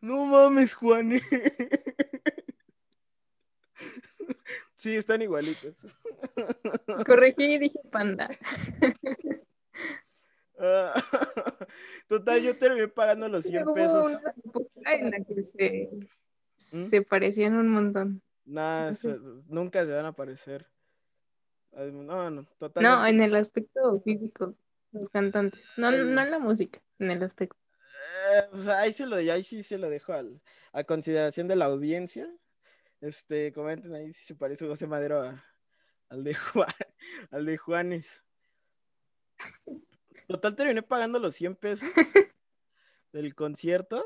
[0.00, 0.26] No
[0.82, 1.20] mames, Juan.
[4.76, 5.74] Sí, están igualitos.
[7.06, 8.28] Corregí y dije panda.
[12.08, 14.06] Total, yo terminé pagando los 100 Hubo pesos.
[14.06, 15.90] una época en la que se,
[16.56, 18.22] se parecían un montón.
[18.44, 18.92] Nada,
[19.48, 20.66] nunca se van a aparecer.
[21.72, 23.10] Ay, No, no, No, totalmente.
[23.10, 24.54] en el aspecto físico,
[24.92, 25.66] los cantantes.
[25.76, 27.56] No, no en la música, en el aspecto.
[28.34, 30.40] Eh, ahí, se lo, ahí sí se lo dejo al-
[30.72, 32.28] a consideración de la audiencia.
[33.00, 35.44] Este, comenten ahí si se parece José Madero a-
[36.08, 36.68] al de Juan,
[37.30, 38.24] al de Juanes.
[40.26, 41.88] Total, terminé pagando los 100 pesos
[43.12, 44.04] del concierto.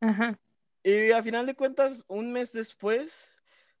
[0.00, 0.38] Ajá.
[0.82, 3.12] Y a final de cuentas, un mes después,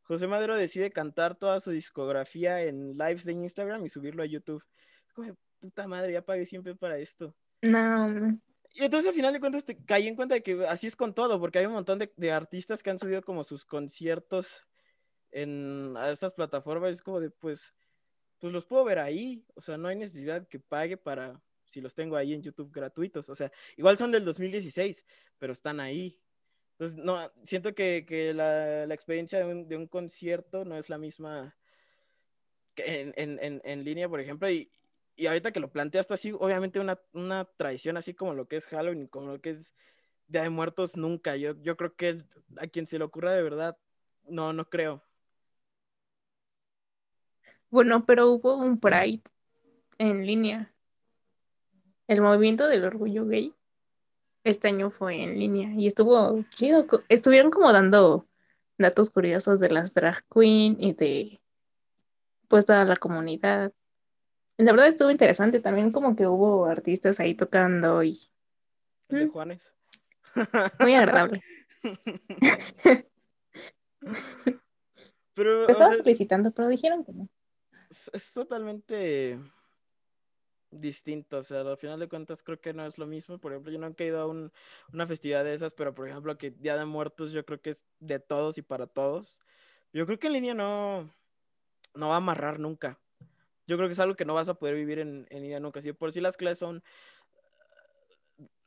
[0.02, 4.64] José Madero decide cantar toda su discografía en lives de Instagram y subirlo a YouTube.
[5.06, 7.34] Es como, de, puta madre, ya pagué siempre para esto.
[7.62, 8.38] No,
[8.72, 11.14] Y entonces al final de cuentas te caí en cuenta de que así es con
[11.14, 14.66] todo, porque hay un montón de, de artistas que han subido como sus conciertos
[15.30, 16.92] en a estas plataformas.
[16.92, 17.74] Es como de, pues,
[18.38, 19.44] pues los puedo ver ahí.
[19.54, 23.28] O sea, no hay necesidad que pague para si los tengo ahí en YouTube gratuitos.
[23.28, 25.04] O sea, igual son del 2016,
[25.38, 26.18] pero están ahí.
[26.72, 30.88] Entonces, no, siento que, que la, la experiencia de un, de un concierto no es
[30.88, 31.54] la misma
[32.76, 34.70] en, en, en línea, por ejemplo, y,
[35.16, 38.56] y ahorita que lo planteas tú así, obviamente una, una tradición así como lo que
[38.56, 39.74] es Halloween, como lo que es
[40.26, 41.36] Día de Muertos, nunca.
[41.36, 42.24] Yo, yo creo que
[42.56, 43.76] a quien se le ocurra de verdad,
[44.24, 45.02] no, no creo.
[47.70, 49.22] Bueno, pero hubo un Pride
[49.98, 50.72] en línea.
[52.06, 53.54] El movimiento del orgullo gay
[54.44, 56.86] este año fue en línea y estuvo chido.
[57.08, 58.26] Estuvieron como dando
[58.78, 61.40] datos curiosos de las drag queen y de
[62.48, 63.72] pues toda la comunidad.
[64.58, 68.18] La verdad estuvo interesante también como que hubo artistas ahí tocando y
[69.08, 69.30] El de Mm.
[69.30, 69.72] Juanes.
[70.80, 71.42] muy agradable.
[75.34, 77.28] Pero, Lo o estaba felicitando, pero dijeron que no.
[77.90, 79.38] es, es totalmente
[80.70, 81.38] distinto.
[81.38, 83.38] O sea, al final de cuentas creo que no es lo mismo.
[83.38, 84.52] Por ejemplo, yo nunca he ido a un-
[84.92, 87.84] una festividad de esas, pero por ejemplo, que Día de Muertos yo creo que es
[88.00, 89.40] de todos y para todos.
[89.92, 91.10] Yo creo que en línea no,
[91.94, 92.98] no va a amarrar nunca.
[93.72, 95.80] Yo creo que es algo que no vas a poder vivir en, en línea nunca.
[95.80, 96.84] Si por si las clases son...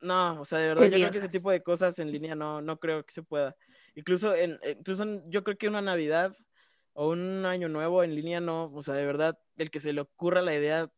[0.00, 2.60] No, o sea, de verdad, yo creo que ese tipo de cosas en línea no,
[2.60, 3.54] no creo que se pueda.
[3.94, 6.36] Incluso, en, incluso en- yo creo que una Navidad
[6.92, 10.00] o un año nuevo en línea no, o sea, de verdad, el que se le
[10.00, 10.90] ocurra la idea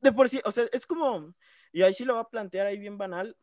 [0.00, 1.34] de por sí, o sea, es como,
[1.72, 3.36] y ahí sí lo va a plantear ahí bien banal,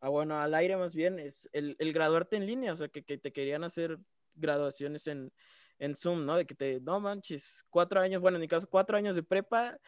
[0.00, 3.02] ah, bueno, al aire más bien, es el, el graduarte en línea, o sea, que,
[3.02, 3.98] que te querían hacer
[4.36, 5.32] graduaciones en,
[5.80, 6.36] en Zoom, ¿no?
[6.36, 9.78] De que te, no manches, cuatro años, bueno, en mi caso, cuatro años de prepa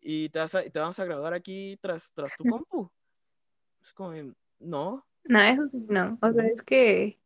[0.00, 2.90] y te, vas a- y te vamos a graduar aquí tras, tras tu compu.
[3.82, 4.12] Es como,
[4.60, 6.18] no, No, eso sí, no.
[6.22, 7.18] O sea, es que,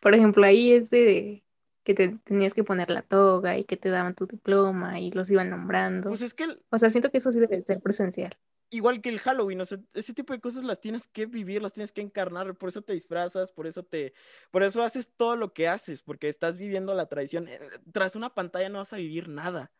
[0.00, 1.44] por ejemplo, ahí es de
[1.84, 5.30] que te tenías que poner la toga y que te daban tu diploma y los
[5.30, 6.10] iban nombrando.
[6.10, 8.32] pues es que O sea, siento que eso sí debe ser presencial.
[8.74, 11.72] Igual que el Halloween, o sea, ese tipo de cosas las tienes que vivir, las
[11.72, 14.14] tienes que encarnar, por eso te disfrazas, por eso te,
[14.50, 17.48] por eso haces todo lo que haces, porque estás viviendo la tradición.
[17.48, 17.60] Eh,
[17.92, 19.70] Tras una pantalla no vas a vivir nada.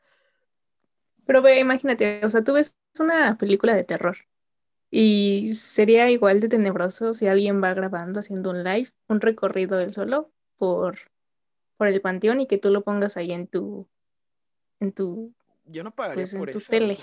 [1.26, 4.16] Pero ve, imagínate, o sea, tú ves una película de terror
[4.90, 9.92] y sería igual de tenebroso si alguien va grabando, haciendo un live, un recorrido él
[9.92, 10.98] solo por,
[11.76, 13.88] por el panteón y que tú lo pongas ahí en tu,
[14.80, 15.34] en tu
[15.66, 16.70] Yo no pagaría pues en por tu eso.
[16.70, 16.98] tele.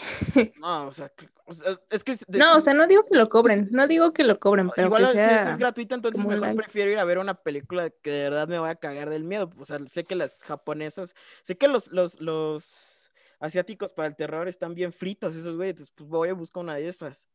[0.59, 2.15] No, o sea, que- o sea, es que...
[2.27, 4.69] de- No, o si- sea, no digo que lo cobren, no digo que lo cobren,
[4.75, 6.55] pero Igual que si sea es gratuita, entonces mejor live.
[6.61, 9.49] prefiero ir a ver una película que de verdad me voy a cagar del miedo.
[9.57, 14.47] O sea, sé que las japonesas, sé que los, los, los asiáticos para el terror
[14.47, 17.27] están bien fritos esos güeyes, entonces pues voy a buscar una de esas.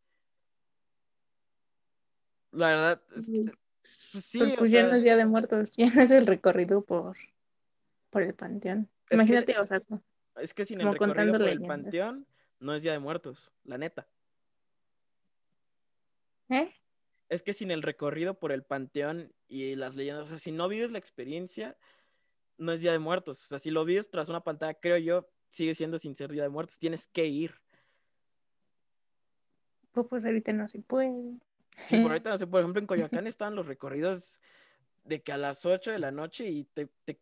[2.52, 3.44] La verdad, es que,
[4.12, 6.82] pues, sí, o pues ya no es Día de Muertos, ya no es el recorrido
[6.84, 7.16] por,
[8.10, 8.88] por el panteón.
[9.06, 9.82] que- Imagínate, o sea,
[10.40, 12.26] es que sin el como recorrido por el panteón,
[12.60, 14.06] no es Día de Muertos, la neta.
[16.48, 16.72] ¿eh?
[17.28, 20.68] Es que sin el recorrido por el panteón y las leyendas, o sea, si no
[20.68, 21.76] vives la experiencia,
[22.58, 23.44] no es Día de Muertos.
[23.44, 26.44] O sea, si lo vives tras una pantalla, creo yo, sigue siendo sin ser Día
[26.44, 26.78] de Muertos.
[26.78, 27.54] Tienes que ir.
[29.92, 31.38] Pues, pues ahorita no se puede.
[31.76, 34.40] Sí, por ahorita, no sé, por ejemplo, en Coyoacán están los recorridos
[35.04, 37.20] de que a las 8 de la noche y te, te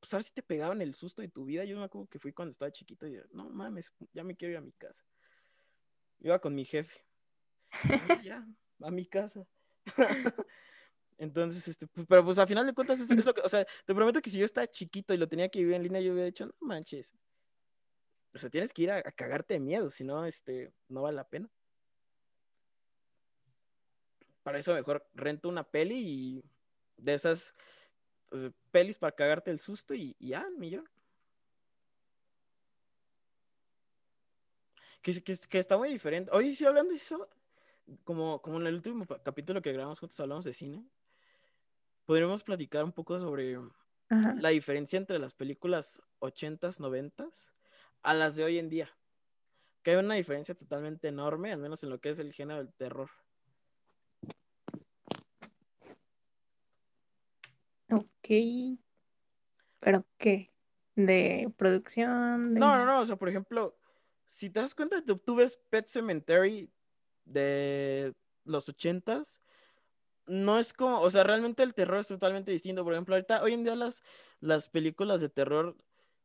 [0.00, 1.64] pues ahora sí te pegaban el susto de tu vida.
[1.64, 4.58] Yo me acuerdo que fui cuando estaba chiquito y no mames, ya me quiero ir
[4.58, 5.04] a mi casa.
[6.20, 7.04] Iba con mi jefe.
[7.82, 8.46] "No, ya,
[8.82, 9.46] a mi casa.
[11.18, 13.94] Entonces, este, pues, pero pues a final de cuentas es lo que, o sea, te
[13.94, 16.26] prometo que si yo estaba chiquito y lo tenía que vivir en línea, yo hubiera
[16.26, 17.12] dicho, no manches.
[18.34, 21.16] O sea, tienes que ir a, a cagarte de miedo, si no, este, no vale
[21.16, 21.50] la pena.
[24.42, 26.44] Para eso mejor rento una peli y
[26.96, 27.54] de esas
[28.28, 30.88] pues, pelis para cagarte el susto y, ya, el millón.
[35.02, 36.30] Que, que, que está muy diferente.
[36.32, 37.28] Oye, sí, hablando de eso,
[38.04, 40.84] como, como en el último capítulo que grabamos juntos hablamos de cine,
[42.04, 43.58] podríamos platicar un poco sobre
[44.08, 44.34] Ajá.
[44.38, 47.52] la diferencia entre las películas 80s, 90s
[48.02, 48.90] a las de hoy en día.
[49.82, 52.72] Que hay una diferencia totalmente enorme, al menos en lo que es el género del
[52.74, 53.10] terror.
[57.90, 58.78] Ok.
[59.80, 60.52] ¿Pero qué?
[60.94, 62.54] ¿De producción?
[62.54, 62.60] De...
[62.60, 63.78] No, no, no, o sea, por ejemplo,
[64.28, 66.70] si te das cuenta, tú, ves Pet Cemetery
[67.24, 68.14] de
[68.44, 69.40] los 80s,
[70.26, 72.84] no es como, o sea, realmente el terror es totalmente distinto.
[72.84, 74.02] Por ejemplo, ahorita, hoy en día las,
[74.40, 75.76] las películas de terror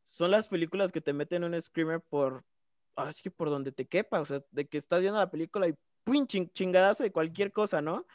[0.02, 2.44] son las películas que te meten un screamer por,
[2.96, 5.66] ahora sí que por donde te quepa, o sea, de que estás viendo la película
[5.68, 6.26] y ¡pum!
[6.26, 8.06] Ching, chingadazo de cualquier cosa, ¿no?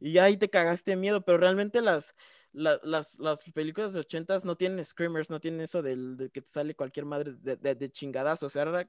[0.00, 2.14] Y ahí te cagaste de miedo, pero realmente las,
[2.52, 6.42] la- las, las películas de ochentas no tienen screamers, no tienen eso del, de que
[6.42, 8.86] te sale cualquier madre de, chingadazo, o sea,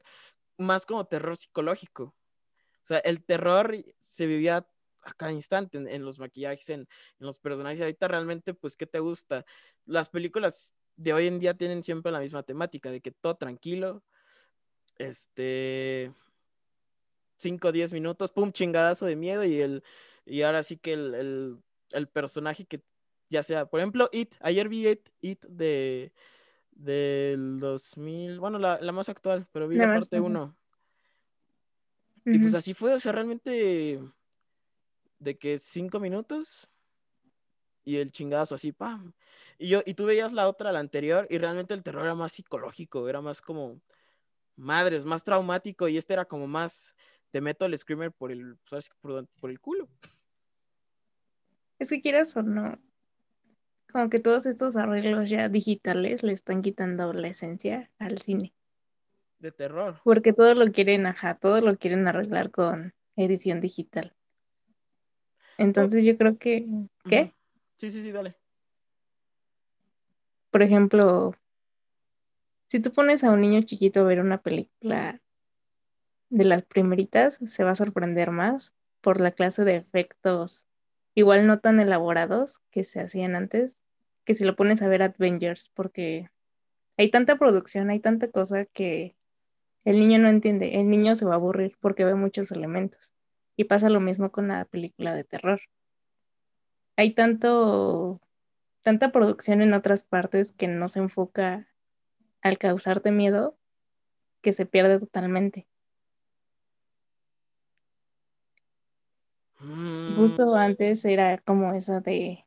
[0.57, 2.03] más como terror psicológico.
[2.03, 4.67] O sea, el terror se vivía
[5.03, 6.87] a cada instante en, los maquillajes, en,
[7.19, 7.81] los personajes.
[7.81, 9.45] Ahorita realmente, pues, ¿qué te gusta?
[9.85, 14.03] Las películas de hoy en día tienen siempre la misma temática, de que todo tranquilo,
[14.97, 16.13] este,
[17.37, 19.83] 5 o 10 minutos, pum, chingadazo de miedo y el,
[20.25, 21.59] y ahora sí que el,
[21.91, 22.83] el personaje que
[23.31, 26.11] ya sea, por ejemplo, It, ayer vi It, It de
[26.71, 30.25] del 2000, bueno, la, la más actual, pero vi La parte ajá.
[30.25, 30.57] 1.
[32.25, 33.99] Y pues así fue, o sea, realmente
[35.19, 36.69] de que cinco minutos
[37.83, 39.13] y el chingazo así, pam.
[39.57, 42.33] Y yo, y tú veías la otra, la anterior, y realmente el terror era más
[42.33, 43.79] psicológico, era más como
[44.55, 46.95] madres, más traumático, y este era como más
[47.31, 48.89] te meto el screamer por el, ¿sabes?
[48.99, 49.87] Por, por el culo.
[51.79, 52.77] Es que quieras o no,
[53.91, 58.53] como que todos estos arreglos ya digitales le están quitando la esencia al cine.
[59.39, 59.99] De terror.
[60.03, 64.15] Porque todo lo quieren, ajá, todo lo quieren arreglar con edición digital.
[65.57, 66.67] Entonces yo creo que,
[67.07, 67.33] ¿qué?
[67.77, 68.35] Sí, sí, sí, dale.
[70.49, 71.33] Por ejemplo,
[72.67, 75.21] si tú pones a un niño chiquito a ver una película
[76.29, 80.65] de las primeritas, se va a sorprender más por la clase de efectos,
[81.13, 83.77] igual no tan elaborados que se hacían antes,
[84.25, 86.29] que si lo pones a ver Avengers, porque
[86.97, 89.15] hay tanta producción, hay tanta cosa que
[89.83, 93.13] el niño no entiende, el niño se va a aburrir porque ve muchos elementos.
[93.57, 95.61] Y pasa lo mismo con la película de terror.
[96.95, 98.21] Hay tanto,
[98.81, 101.67] tanta producción en otras partes que no se enfoca
[102.41, 103.57] al causarte miedo
[104.41, 105.67] que se pierde totalmente.
[110.07, 112.45] Y justo Mm, antes era como esa de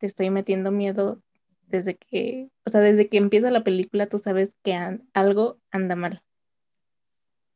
[0.00, 1.22] te estoy metiendo miedo
[1.68, 5.94] desde que, o sea, desde que empieza la película tú sabes que an- algo anda
[5.94, 6.22] mal.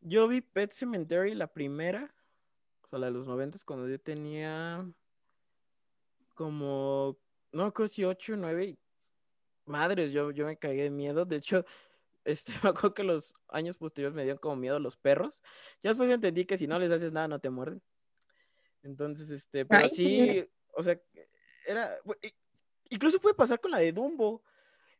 [0.03, 2.15] yo vi Pet Cemetery, la primera,
[2.83, 4.87] o sea, la de los noventas, cuando yo tenía
[6.35, 7.19] como,
[7.53, 8.77] no creo si ocho o nueve,
[9.67, 11.65] madres, yo, yo me caí de miedo, de hecho,
[12.25, 15.43] este, me acuerdo que los años posteriores me dieron como miedo los perros,
[15.83, 17.83] ya después entendí que si no les haces nada no te muerden,
[18.83, 21.01] entonces, este, pero Ay, sí, o sea,
[21.67, 21.99] era,
[22.91, 24.43] incluso puede pasar con la de Dumbo,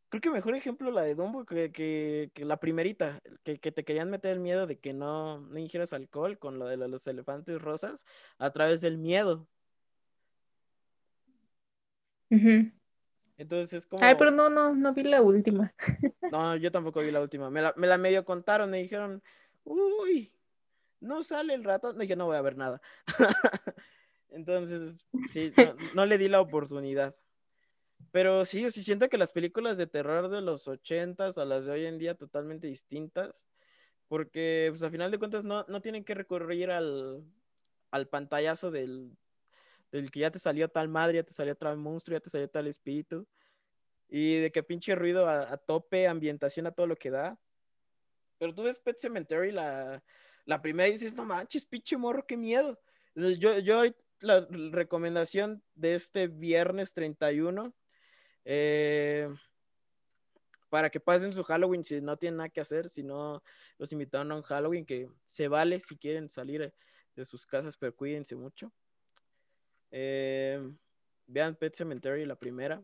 [0.09, 3.85] creo que mejor ejemplo la de Dumbo que, que, que la primerita, que, que, te
[3.85, 7.61] querían meter el miedo de que no, no ingieras alcohol con lo de los elefantes
[7.61, 8.05] rosas
[8.39, 9.49] a través del miedo.
[13.37, 14.05] Entonces es como...
[14.05, 15.73] Ay, pero no, no, no vi la última.
[16.33, 17.51] No, yo tampoco vi la última.
[17.51, 19.23] Me la, me la medio contaron, me dijeron,
[19.65, 20.33] uy,
[21.01, 21.93] no sale el rato.
[21.93, 22.81] Dije, no voy a ver nada.
[24.35, 25.53] Entonces, sí,
[25.95, 27.15] no, le di la oportunidad.
[28.11, 31.73] Pero sí, sí siento que las películas de terror de los ochentas a las de
[31.73, 33.47] hoy en día totalmente distintas.
[34.09, 37.25] Porque, pues, a final de cuentas, no, no tienen que recurrir al,
[37.91, 39.17] al pantallazo del,
[39.93, 42.49] del que ya te salió tal madre, ya te salió tal monstruo, ya te salió
[42.49, 43.27] tal espíritu.
[44.09, 47.39] Y de que pinche ruido a, tope, ambientación a todo lo que da.
[48.39, 50.03] Pero tú ves Pet Cemetery, la,
[50.45, 52.79] la primera, y dices, no manches, pinche morro, qué miedo.
[53.15, 53.85] Yo, yo
[54.21, 57.75] la recomendación de este viernes 31,
[58.45, 59.29] eh,
[60.69, 63.43] para que pasen su Halloween si no tienen nada que hacer, si no
[63.79, 66.75] los invitaron a un Halloween, que se vale si quieren salir
[67.15, 68.73] de sus casas, pero cuídense mucho.
[69.91, 70.61] Eh,
[71.27, 72.83] vean Pet Cemetery, la primera.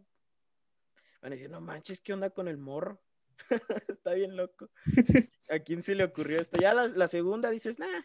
[1.21, 3.03] Van a decir, no manches, ¿qué onda con el morro?
[3.89, 4.71] Está bien loco.
[5.51, 6.59] ¿A quién se le ocurrió esto?
[6.61, 8.03] Ya la, segunda dices, nah,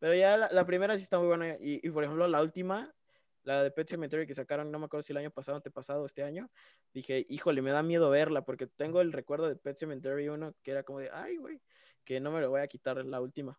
[0.00, 1.56] pero ya la, primera sí está muy buena.
[1.60, 2.92] Y, por ejemplo, la última,
[3.44, 6.24] la de Pet Cemetery que sacaron, no me acuerdo si el año pasado, antepasado, este
[6.24, 6.50] año,
[6.92, 10.70] dije, híjole, me da miedo verla porque tengo el recuerdo de Pet Cemetery 1 que
[10.70, 11.60] era como de, ay, güey,
[12.04, 13.58] que no me lo voy a quitar la última.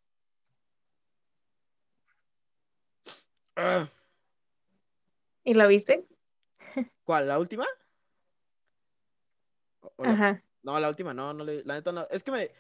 [3.56, 3.88] Ah.
[5.44, 6.06] ¿Y la viste?
[7.04, 7.28] ¿Cuál?
[7.28, 7.68] ¿La última?
[10.00, 10.44] Ajá.
[10.64, 11.64] No, la última no, no le...
[11.64, 12.08] la neta no.
[12.10, 12.52] Es que me.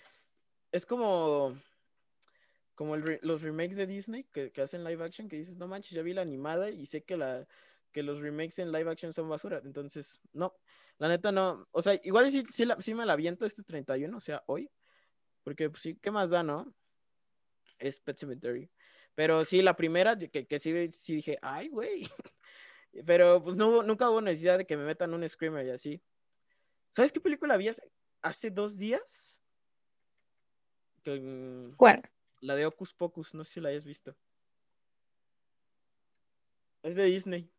[0.71, 1.55] Es como.
[2.81, 6.15] Como los remakes de Disney que, hacen live action, que dices, no manches, ya vi
[6.15, 7.47] la animada y sé que la
[7.91, 9.61] que los remakes en live action son basura.
[9.63, 10.55] Entonces, no,
[10.97, 11.67] la neta no.
[11.69, 14.67] O sea, igual sí, sí, me la aviento este 31, o sea, hoy.
[15.43, 16.73] Porque, pues sí, ¿qué más da, no?
[17.77, 18.67] Es Pet Cemetery.
[19.13, 22.09] Pero sí, la primera, que, que sí, dije, ay, güey.
[23.05, 26.01] Pero pues no, nunca hubo necesidad de que me metan un screamer y así.
[26.89, 27.69] ¿Sabes qué película vi
[28.23, 29.39] hace dos días?
[31.77, 32.01] ¿Cuál?
[32.41, 34.15] La de Ocus Pocus, no sé si la hayas visto.
[36.81, 37.51] Es de Disney.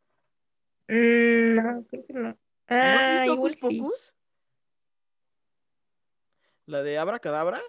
[0.89, 2.21] Mm, no, creo que no.
[2.23, 2.37] ¿No
[2.69, 4.15] has visto ah, Ocus Pocus?
[6.67, 7.63] La de Abra Cadabra.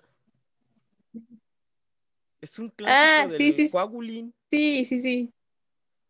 [2.41, 4.33] Es un clásico ah, sí, del sí, Coagulín.
[4.49, 5.33] Sí, sí, sí.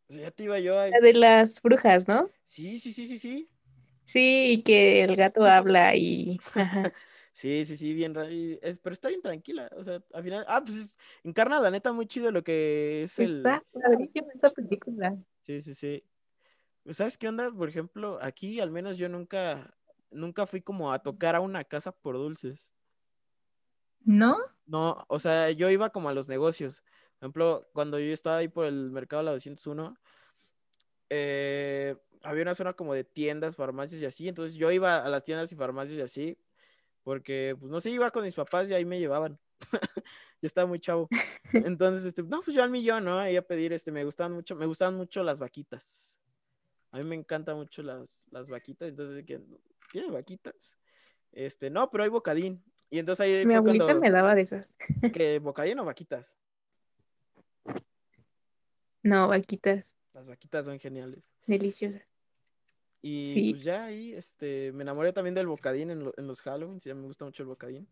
[0.08, 0.88] Ya te iba yo a...
[0.88, 2.30] La de las brujas, ¿no?
[2.46, 3.50] Sí, sí, sí, sí, sí.
[4.06, 6.40] Sí, y que el gato habla y...
[7.34, 8.16] sí, sí, sí, bien,
[8.62, 12.08] es, pero está bien tranquila, o sea, al final, ah, pues encarna la neta muy
[12.08, 13.38] chido lo que es el...
[13.38, 13.64] Está
[14.34, 15.18] esa película.
[15.42, 16.04] Sí, sí, sí.
[16.92, 17.52] ¿Sabes qué onda?
[17.52, 19.74] Por ejemplo, aquí al menos yo nunca,
[20.12, 22.72] nunca fui como a tocar a una casa por dulces.
[24.06, 24.38] ¿No?
[24.66, 26.84] No, o sea, yo iba como a los negocios.
[27.20, 29.96] Por ejemplo, cuando yo estaba ahí por el mercado de la 201,
[31.10, 34.28] eh, había una zona como de tiendas, farmacias y así.
[34.28, 36.38] Entonces yo iba a las tiendas y farmacias y así,
[37.04, 39.38] porque, pues no sé, iba con mis papás y ahí me llevaban.
[40.42, 41.10] yo estaba muy chavo.
[41.54, 43.20] Entonces, este, no, pues yo al millón, ¿no?
[43.20, 46.18] Ahí a pedir, este, me gustaban mucho, me gustaban mucho las vaquitas.
[46.92, 48.90] A mí me encantan mucho las, las vaquitas.
[48.90, 49.26] Entonces,
[49.92, 50.78] ¿tiene vaquitas?
[51.32, 52.64] Este, no, pero hay bocadín.
[52.90, 54.72] Y entonces ahí Mi abuelita me daba de esas.
[55.14, 56.38] ¿Que bocadín o vaquitas?
[59.02, 59.98] No, vaquitas.
[60.14, 61.24] Las vaquitas son geniales.
[61.48, 62.13] Deliciosas.
[63.06, 67.06] Y pues ya ahí, este, me enamoré también del bocadín en, los Halloween, ya me
[67.06, 67.86] gusta mucho el bocadín.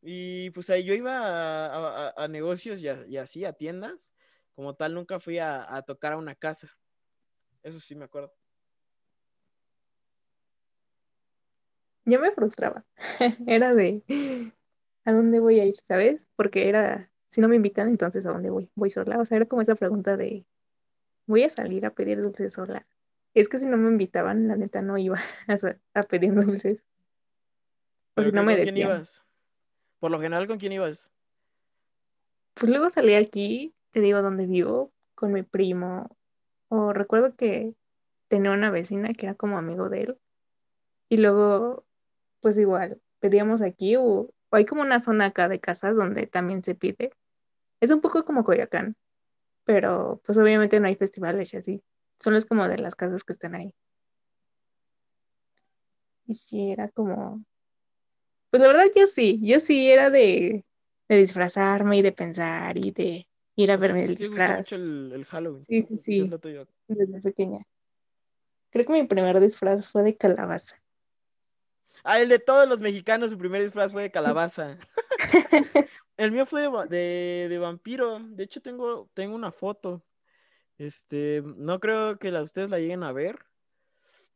[0.00, 4.14] Y pues ahí yo iba a, negocios y, así, a tiendas.
[4.54, 6.74] Como tal, nunca fui a, tocar a una casa.
[7.62, 8.32] Eso sí me acuerdo.
[12.06, 12.86] Yo me frustraba.
[13.46, 14.02] era de,
[15.04, 15.76] ¿a dónde voy a ir?
[15.84, 16.26] ¿Sabes?
[16.36, 18.70] Porque era si no me invitan, entonces ¿a dónde voy?
[18.74, 19.20] Voy sola.
[19.20, 20.46] O sea, era como esa pregunta de,
[21.26, 22.86] ¿voy a salir a pedir dulces sola?
[23.40, 25.16] Es que si no me invitaban, la neta no iba
[25.94, 26.82] a, pedir dulces.
[28.16, 29.22] O si no me ¿Con quién ibas?
[30.00, 31.08] Por lo general, ¿con quién ibas?
[32.54, 36.16] Pues luego salí aquí, te digo dónde vivo, con mi primo.
[36.68, 37.74] O recuerdo que
[38.28, 40.18] tenía una vecina que era como amigo de él.
[41.08, 41.84] Y luego,
[42.40, 46.62] pues igual, pedíamos aquí o o hay como una zona acá de casas donde también
[46.62, 47.12] se pide.
[47.80, 48.96] Es un poco como Coyacán,
[49.64, 51.82] pero pues obviamente no hay festivales y así.
[52.20, 53.74] Solo es como de las casas que están ahí.
[56.26, 57.44] Y sí, era como...
[58.50, 60.64] Pues la verdad yo sí, yo sí era de,
[61.08, 64.58] disfrazarme y de pensar y de ir a verme el disfraz.
[64.58, 65.62] Mucho el, Halloween.
[65.62, 66.30] Sí, sí, sí.
[66.88, 67.64] Desde pequeña.
[68.70, 70.80] Creo que mi primer disfraz fue de calabaza.
[72.04, 74.78] Ah, el de todos los mexicanos, su primer disfraz fue de calabaza.
[76.16, 78.18] el mío fue de, de, de, vampiro.
[78.20, 80.02] De hecho, tengo, tengo una foto.
[80.78, 83.44] Este, no creo que la, ustedes la lleguen a ver.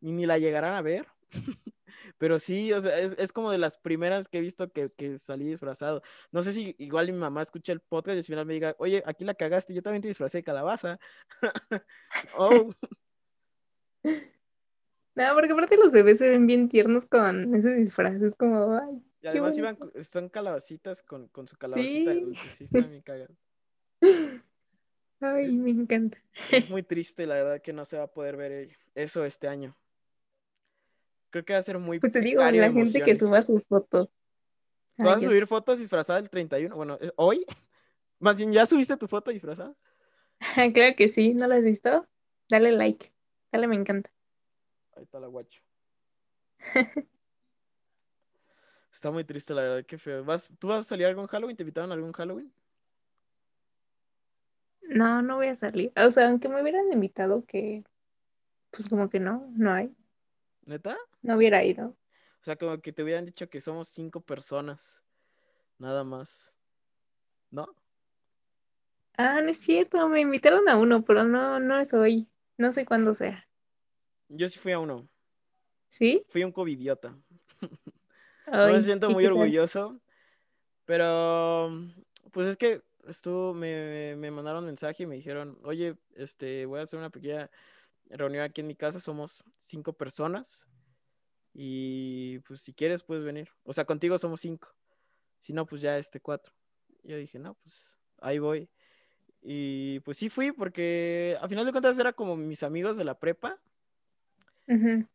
[0.01, 1.07] Ni la llegarán a ver.
[2.19, 5.19] Pero sí, o sea, es, es, como de las primeras que he visto que, que,
[5.19, 6.03] salí disfrazado.
[6.31, 9.03] No sé si igual mi mamá escucha el podcast y al final me diga, oye,
[9.07, 10.99] aquí la cagaste, yo también te disfrazé de calabaza.
[12.39, 12.73] oh.
[15.15, 19.03] No, porque aparte los bebés se ven bien tiernos con ese disfraz, es como, ay.
[19.21, 22.21] Y además iban, son calabacitas con, con su calabacita Sí.
[22.21, 24.43] dulce, sí, están bien.
[25.23, 26.19] Ay, me encanta.
[26.51, 29.77] Es muy triste, la verdad, que no se va a poder ver eso este año.
[31.31, 34.09] Creo que va a ser muy Pues te digo, la gente que suba sus fotos.
[34.97, 36.77] ¿Tú vas Ay, a subir fotos disfrazadas el 31?
[36.77, 37.47] Bueno, ¿es- ¿hoy?
[38.21, 39.75] Más bien, ¿ya subiste tu foto disfrazada?
[40.75, 42.07] Claro que sí, ¿no la has visto?
[42.49, 43.13] Dale like,
[43.51, 44.11] dale me encanta.
[44.97, 45.61] Ahí está la guacho.
[48.93, 50.23] Está muy triste, la verdad, qué feo.
[50.25, 51.57] ¿Vas, ¿Tú vas a salir a algún Halloween?
[51.57, 52.53] ¿Te invitaron a algún Halloween?
[54.93, 55.93] No, no voy a salir.
[55.97, 57.85] O sea, aunque me hubieran invitado que,
[58.71, 59.95] pues como que no, no hay,
[60.65, 60.97] ¿Neta?
[61.23, 61.89] no hubiera ido.
[61.89, 65.03] O sea, como que te hubieran dicho que somos cinco personas.
[65.79, 66.53] Nada más.
[67.51, 67.75] ¿No?
[69.17, 72.29] Ah, no es cierto, me invitaron a uno, pero no, no es hoy.
[72.57, 73.47] No sé cuándo sea.
[74.29, 75.09] Yo sí fui a uno.
[75.89, 76.25] ¿Sí?
[76.29, 77.17] Fui un covidiota.
[78.45, 80.01] No Ay, me siento ¿y muy orgulloso,
[80.85, 81.71] pero
[82.33, 86.83] pues es que estuvo, me, me mandaron mensaje y me dijeron, oye, este, voy a
[86.83, 87.51] hacer una pequeña
[88.11, 90.67] reunión aquí en mi casa, somos cinco personas
[91.55, 93.49] y pues si quieres puedes venir.
[93.65, 94.75] O sea, contigo somos cinco,
[95.39, 96.55] si no, pues ya este cuatro.
[97.03, 98.71] Yo dije, no, pues ahí voy.
[99.43, 103.19] Y pues sí fui porque a final de cuentas era como mis amigos de la
[103.19, 103.61] prepa.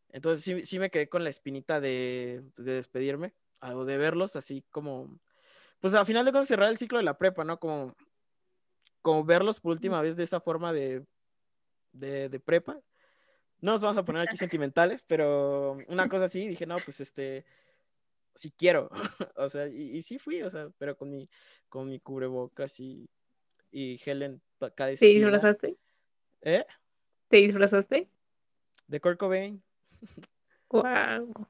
[0.09, 4.63] Entonces sí, sí me quedé con la espinita de, de despedirme, o de verlos así
[4.69, 5.19] como,
[5.79, 7.59] pues a final de cuentas cerrar el ciclo de la prepa, ¿no?
[7.59, 7.95] Como,
[9.01, 11.05] como verlos por última vez de esa forma de,
[11.91, 12.79] de, de prepa.
[13.59, 17.45] No nos vamos a poner aquí sentimentales, pero una cosa así, dije, no, pues este,
[18.35, 18.89] sí quiero,
[19.35, 21.29] o sea, y, y sí fui, o sea, pero con mi,
[21.69, 23.09] con mi cubrebocas y,
[23.71, 25.77] y gel en ta- cada ¿Te disfrazaste?
[26.41, 26.65] ¿Eh?
[27.29, 28.09] ¿Te disfrazaste?
[28.87, 29.61] De Kurt Cobain.
[30.69, 31.47] Wow.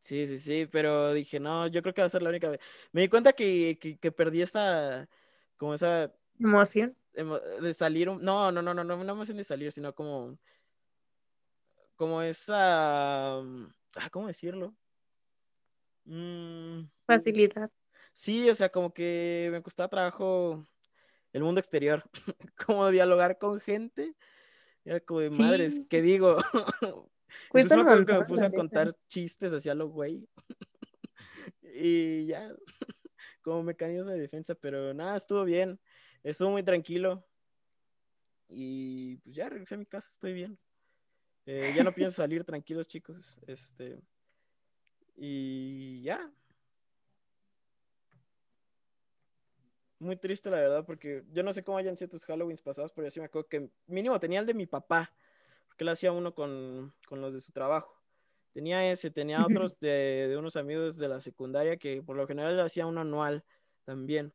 [0.00, 2.60] Sí, sí, sí, pero dije, no, yo creo que va a ser la única vez.
[2.92, 5.08] Me di cuenta que, que, que perdí esa,
[5.58, 6.96] como esa, Emoción.
[7.14, 10.38] emo- de salir, un- no, no, no, no, no, no emoción de salir, sino como,
[11.96, 14.74] como esa, mm, ah, ¿cómo decirlo?
[16.06, 17.70] Mm, Facilidad.
[18.14, 20.64] sí, o sea, como que me costaba trabajo
[21.32, 22.04] el mundo exterior,
[22.66, 24.16] como dialogar con gente,
[24.84, 26.38] era como de madres, Sí, ¿qué digo?
[27.48, 30.28] cuesta Entonces me que me puse a contar chistes hacia lo güey.
[31.82, 32.54] Y ya,
[33.42, 35.80] como mecanismo de defensa, pero nada, estuvo bien.
[36.22, 37.24] Estuvo muy tranquilo.
[38.48, 40.58] Y pues ya regresé a mi casa, estoy bien.
[41.46, 43.38] Eh, ya no pienso salir tranquilos, chicos.
[43.46, 43.98] Este.
[45.16, 46.30] Y ya.
[49.98, 53.06] Muy triste, la verdad, porque yo no sé cómo hayan sido tus Halloweens pasados, pero
[53.06, 55.12] yo sí me acuerdo que mínimo tenía el de mi papá,
[55.80, 57.98] porque él hacía uno con, con los de su trabajo.
[58.52, 62.60] Tenía ese, tenía otros de, de unos amigos de la secundaria que por lo general
[62.60, 63.44] hacía uno anual
[63.86, 64.34] también.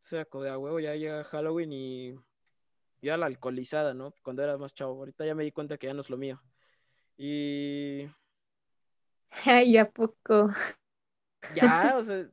[0.00, 2.14] O sea, de a huevo ya llega Halloween y
[3.02, 4.14] ya la alcoholizada, ¿no?
[4.22, 4.92] Cuando era más chavo.
[4.92, 6.40] Ahorita ya me di cuenta que ya no es lo mío.
[7.18, 8.06] Y
[9.46, 10.50] Ay, ¿a poco?
[11.56, 12.28] ya, o sea,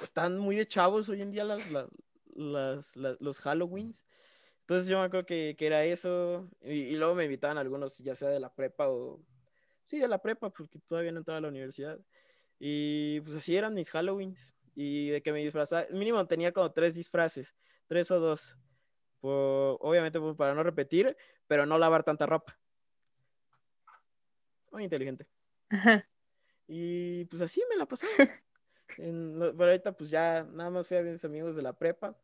[0.00, 1.86] están muy de chavos hoy en día las, las,
[2.34, 3.94] las- las- los Halloweens.
[4.64, 6.48] Entonces yo me acuerdo que, que era eso.
[6.62, 9.20] Y, y luego me invitaban algunos, ya sea de la prepa o...
[9.84, 11.98] Sí, de la prepa, porque todavía no entraba a la universidad.
[12.58, 14.54] Y pues así eran mis Halloweens.
[14.74, 17.54] Y de que me disfrazaba, mínimo tenía como tres disfraces,
[17.86, 18.56] tres o dos.
[19.20, 22.58] Por- obviamente pues, para no repetir, pero no lavar tanta ropa.
[24.72, 25.26] Muy inteligente.
[25.70, 26.08] Ajá.
[26.66, 28.12] Y pues así me la pasaba.
[28.96, 32.16] En, pero ahorita pues ya nada más fui a mis amigos de la prepa.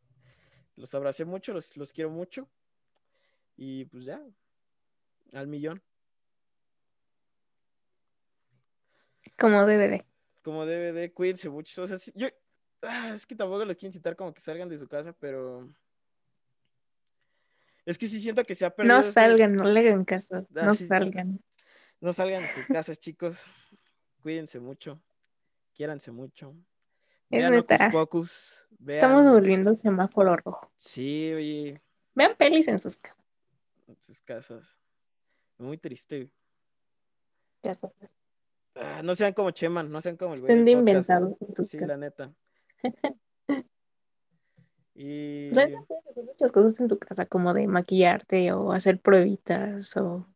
[0.81, 2.49] Los abracé mucho, los, los quiero mucho.
[3.55, 4.19] Y pues ya,
[5.31, 5.79] al millón.
[9.37, 10.05] Como debe de.
[10.41, 11.83] Como debe de, cuídense mucho.
[11.83, 12.29] O sea, yo,
[12.81, 15.69] ah, es que tampoco los quiero incitar como que salgan de su casa, pero
[17.85, 20.47] es que sí siento que se ha perdido No salgan, no le hagan caso.
[20.55, 20.85] Ah, No sí.
[20.85, 21.43] salgan.
[21.99, 23.39] No salgan de sus casas, chicos.
[24.23, 24.99] Cuídense mucho.
[25.73, 26.55] Quiéranse mucho.
[27.31, 28.67] Es Vean Hocus.
[28.87, 30.71] Estamos volviendo semáforo rojo.
[30.75, 31.81] Sí, oye,
[32.13, 33.15] Vean pelis en sus ca-
[33.87, 34.77] en sus casas.
[35.57, 36.29] Muy triste.
[37.61, 37.91] casas.
[38.75, 41.35] Ah, no sean como Cheman, no sean como el güey Estén de inventados
[41.69, 41.87] Sí, casas.
[41.87, 42.33] la neta.
[44.93, 50.27] Y Realmente muchas cosas en tu casa, como de maquillarte o hacer pruebitas o...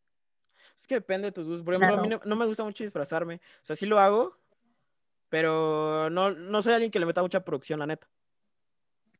[0.78, 1.66] es que depende de tus gustos.
[1.66, 3.36] Por ejemplo, a mí no, no me gusta mucho disfrazarme.
[3.36, 4.38] O sea, sí lo hago,
[5.30, 8.10] pero no, no soy alguien que le meta mucha producción, la neta.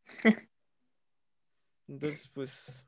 [1.88, 2.84] Entonces, pues.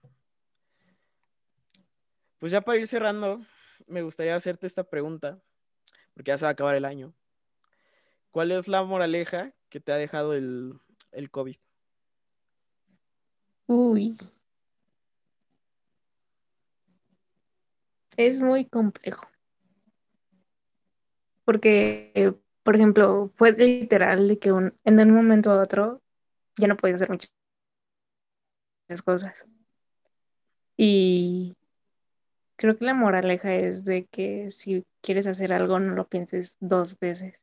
[2.39, 3.41] Pues ya para ir cerrando,
[3.87, 5.41] me gustaría hacerte esta pregunta,
[6.13, 7.13] porque ya se va a acabar el año.
[8.31, 10.79] ¿Cuál es la moraleja que te ha dejado el,
[11.11, 11.57] el COVID?
[13.65, 14.15] Uy,
[18.17, 19.27] es muy complejo.
[21.45, 22.35] Porque,
[22.67, 26.01] por ejemplo, fue literal de que un- en un momento a otro
[26.57, 27.31] ya no podías hacer muchas
[29.05, 29.45] cosas.
[30.75, 31.55] Y
[32.57, 36.99] creo que la moraleja es de que si quieres hacer algo, no lo pienses dos
[36.99, 37.41] veces,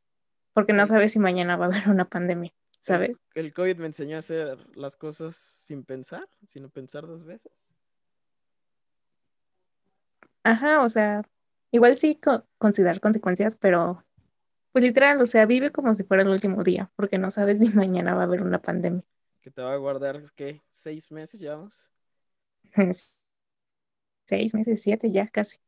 [0.53, 3.11] porque no El- sabes si mañana va a haber una pandemia, El, ¿sabes?
[3.33, 7.51] el COVID me enseñó a hacer las cosas sin pensar, sin pensar dos veces.
[10.43, 11.23] Ajá, o sea,
[11.71, 14.04] igual sí co- considerar consecuencias, pero
[14.75, 17.69] pues literal, o sea, vive como si fuera el último día, porque no sabes si
[17.69, 19.05] mañana va a haber una pandemia.
[19.41, 20.61] Que te va a guardar, ¿qué?
[20.73, 21.89] ¿Seis meses llevamos?
[24.25, 25.59] Seis meses, siete ya casi.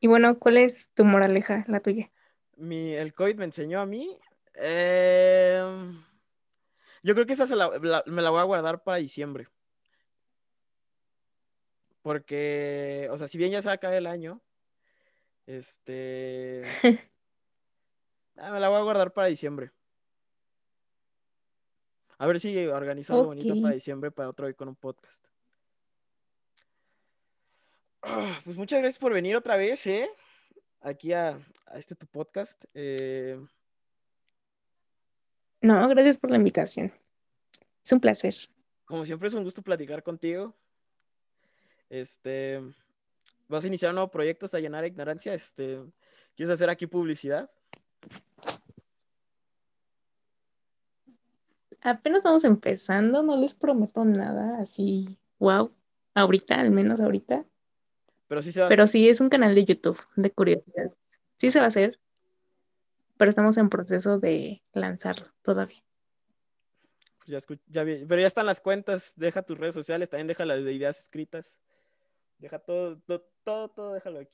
[0.00, 2.10] Y bueno, ¿cuál es tu moraleja, la tuya?
[2.56, 4.18] Mi, el COVID me enseñó a mí.
[4.54, 6.02] em,
[7.02, 9.46] yo creo que esa se la- la- me la voy a guardar para diciembre.
[12.00, 14.40] Porque, o sea, si bien ya se va a acabar el año,
[15.52, 16.62] este.
[18.36, 19.70] ah, me la voy a guardar para diciembre.
[22.18, 25.24] A ver si organizo algo bonito para diciembre para otro hoy con un podcast.
[28.02, 30.08] Ah, Pues muchas gracias por venir otra vez, ¿eh?
[30.80, 32.64] Aquí a, a este tu podcast.
[32.74, 33.40] Eh,
[35.60, 36.92] No, gracias por la invitación.
[37.84, 38.34] Es un placer.
[38.84, 40.54] como siempre es un gusto platicar contigo.
[41.88, 42.60] Este,
[43.52, 45.34] vas a iniciar un nuevo proyecto hasta llenar ignorancia.
[45.34, 45.80] Este,
[46.34, 47.50] ¿quieres hacer aquí publicidad?
[51.80, 55.68] Apenas vamos empezando, no les prometo nada así, wow,
[56.14, 57.44] ahorita, al menos ahorita,
[58.28, 58.92] Pero sí se va a pero hacer.
[58.92, 60.92] sí es un canal de YouTube de curiosidades.
[61.38, 61.98] Sí se va a hacer,
[63.16, 65.82] pero estamos en proceso de lanzarlo todavía.
[67.26, 69.12] Ya escu- ya vi- pero ya están las cuentas.
[69.16, 71.52] Deja tus redes sociales, también deja las de ideas escritas.
[72.42, 74.32] Deja todo, todo, todo, todo déjalo aquí.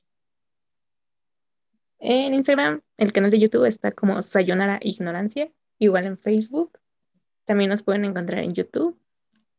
[1.99, 6.79] En Instagram, el canal de YouTube está como Sayonara Ignorancia, igual en Facebook.
[7.45, 8.99] También nos pueden encontrar en YouTube.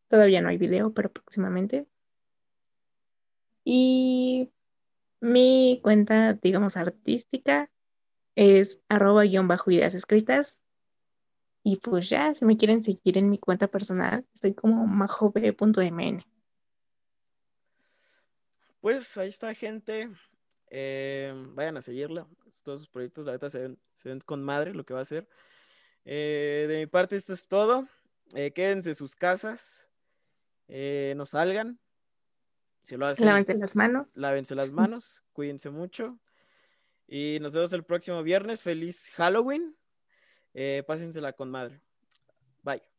[0.08, 1.86] Todavía no hay video, pero próximamente.
[3.62, 4.50] Y
[5.20, 7.70] mi cuenta, digamos, artística
[8.34, 10.60] es arroba guion bajo ideas escritas.
[11.62, 16.24] Y pues ya, si me quieren seguir en mi cuenta personal, estoy como majob.mn.
[18.80, 20.10] Pues ahí está, gente.
[20.70, 22.26] Eh, vayan a seguirla.
[22.62, 25.02] Todos sus proyectos, la neta, se ven, se ven con madre lo que va a
[25.02, 25.28] hacer.
[26.04, 27.86] Eh, de mi parte, esto es todo.
[28.34, 29.88] Eh, quédense en sus casas.
[30.68, 31.78] No salgan.
[32.82, 34.08] Si lo hacen, Lávense las manos.
[34.16, 35.22] lávense las manos.
[35.32, 36.18] Cuídense mucho.
[37.06, 38.62] Y nos vemos el próximo viernes.
[38.62, 39.76] Feliz Halloween.
[40.86, 41.80] Pásensela con madre.
[42.62, 42.89] Bye.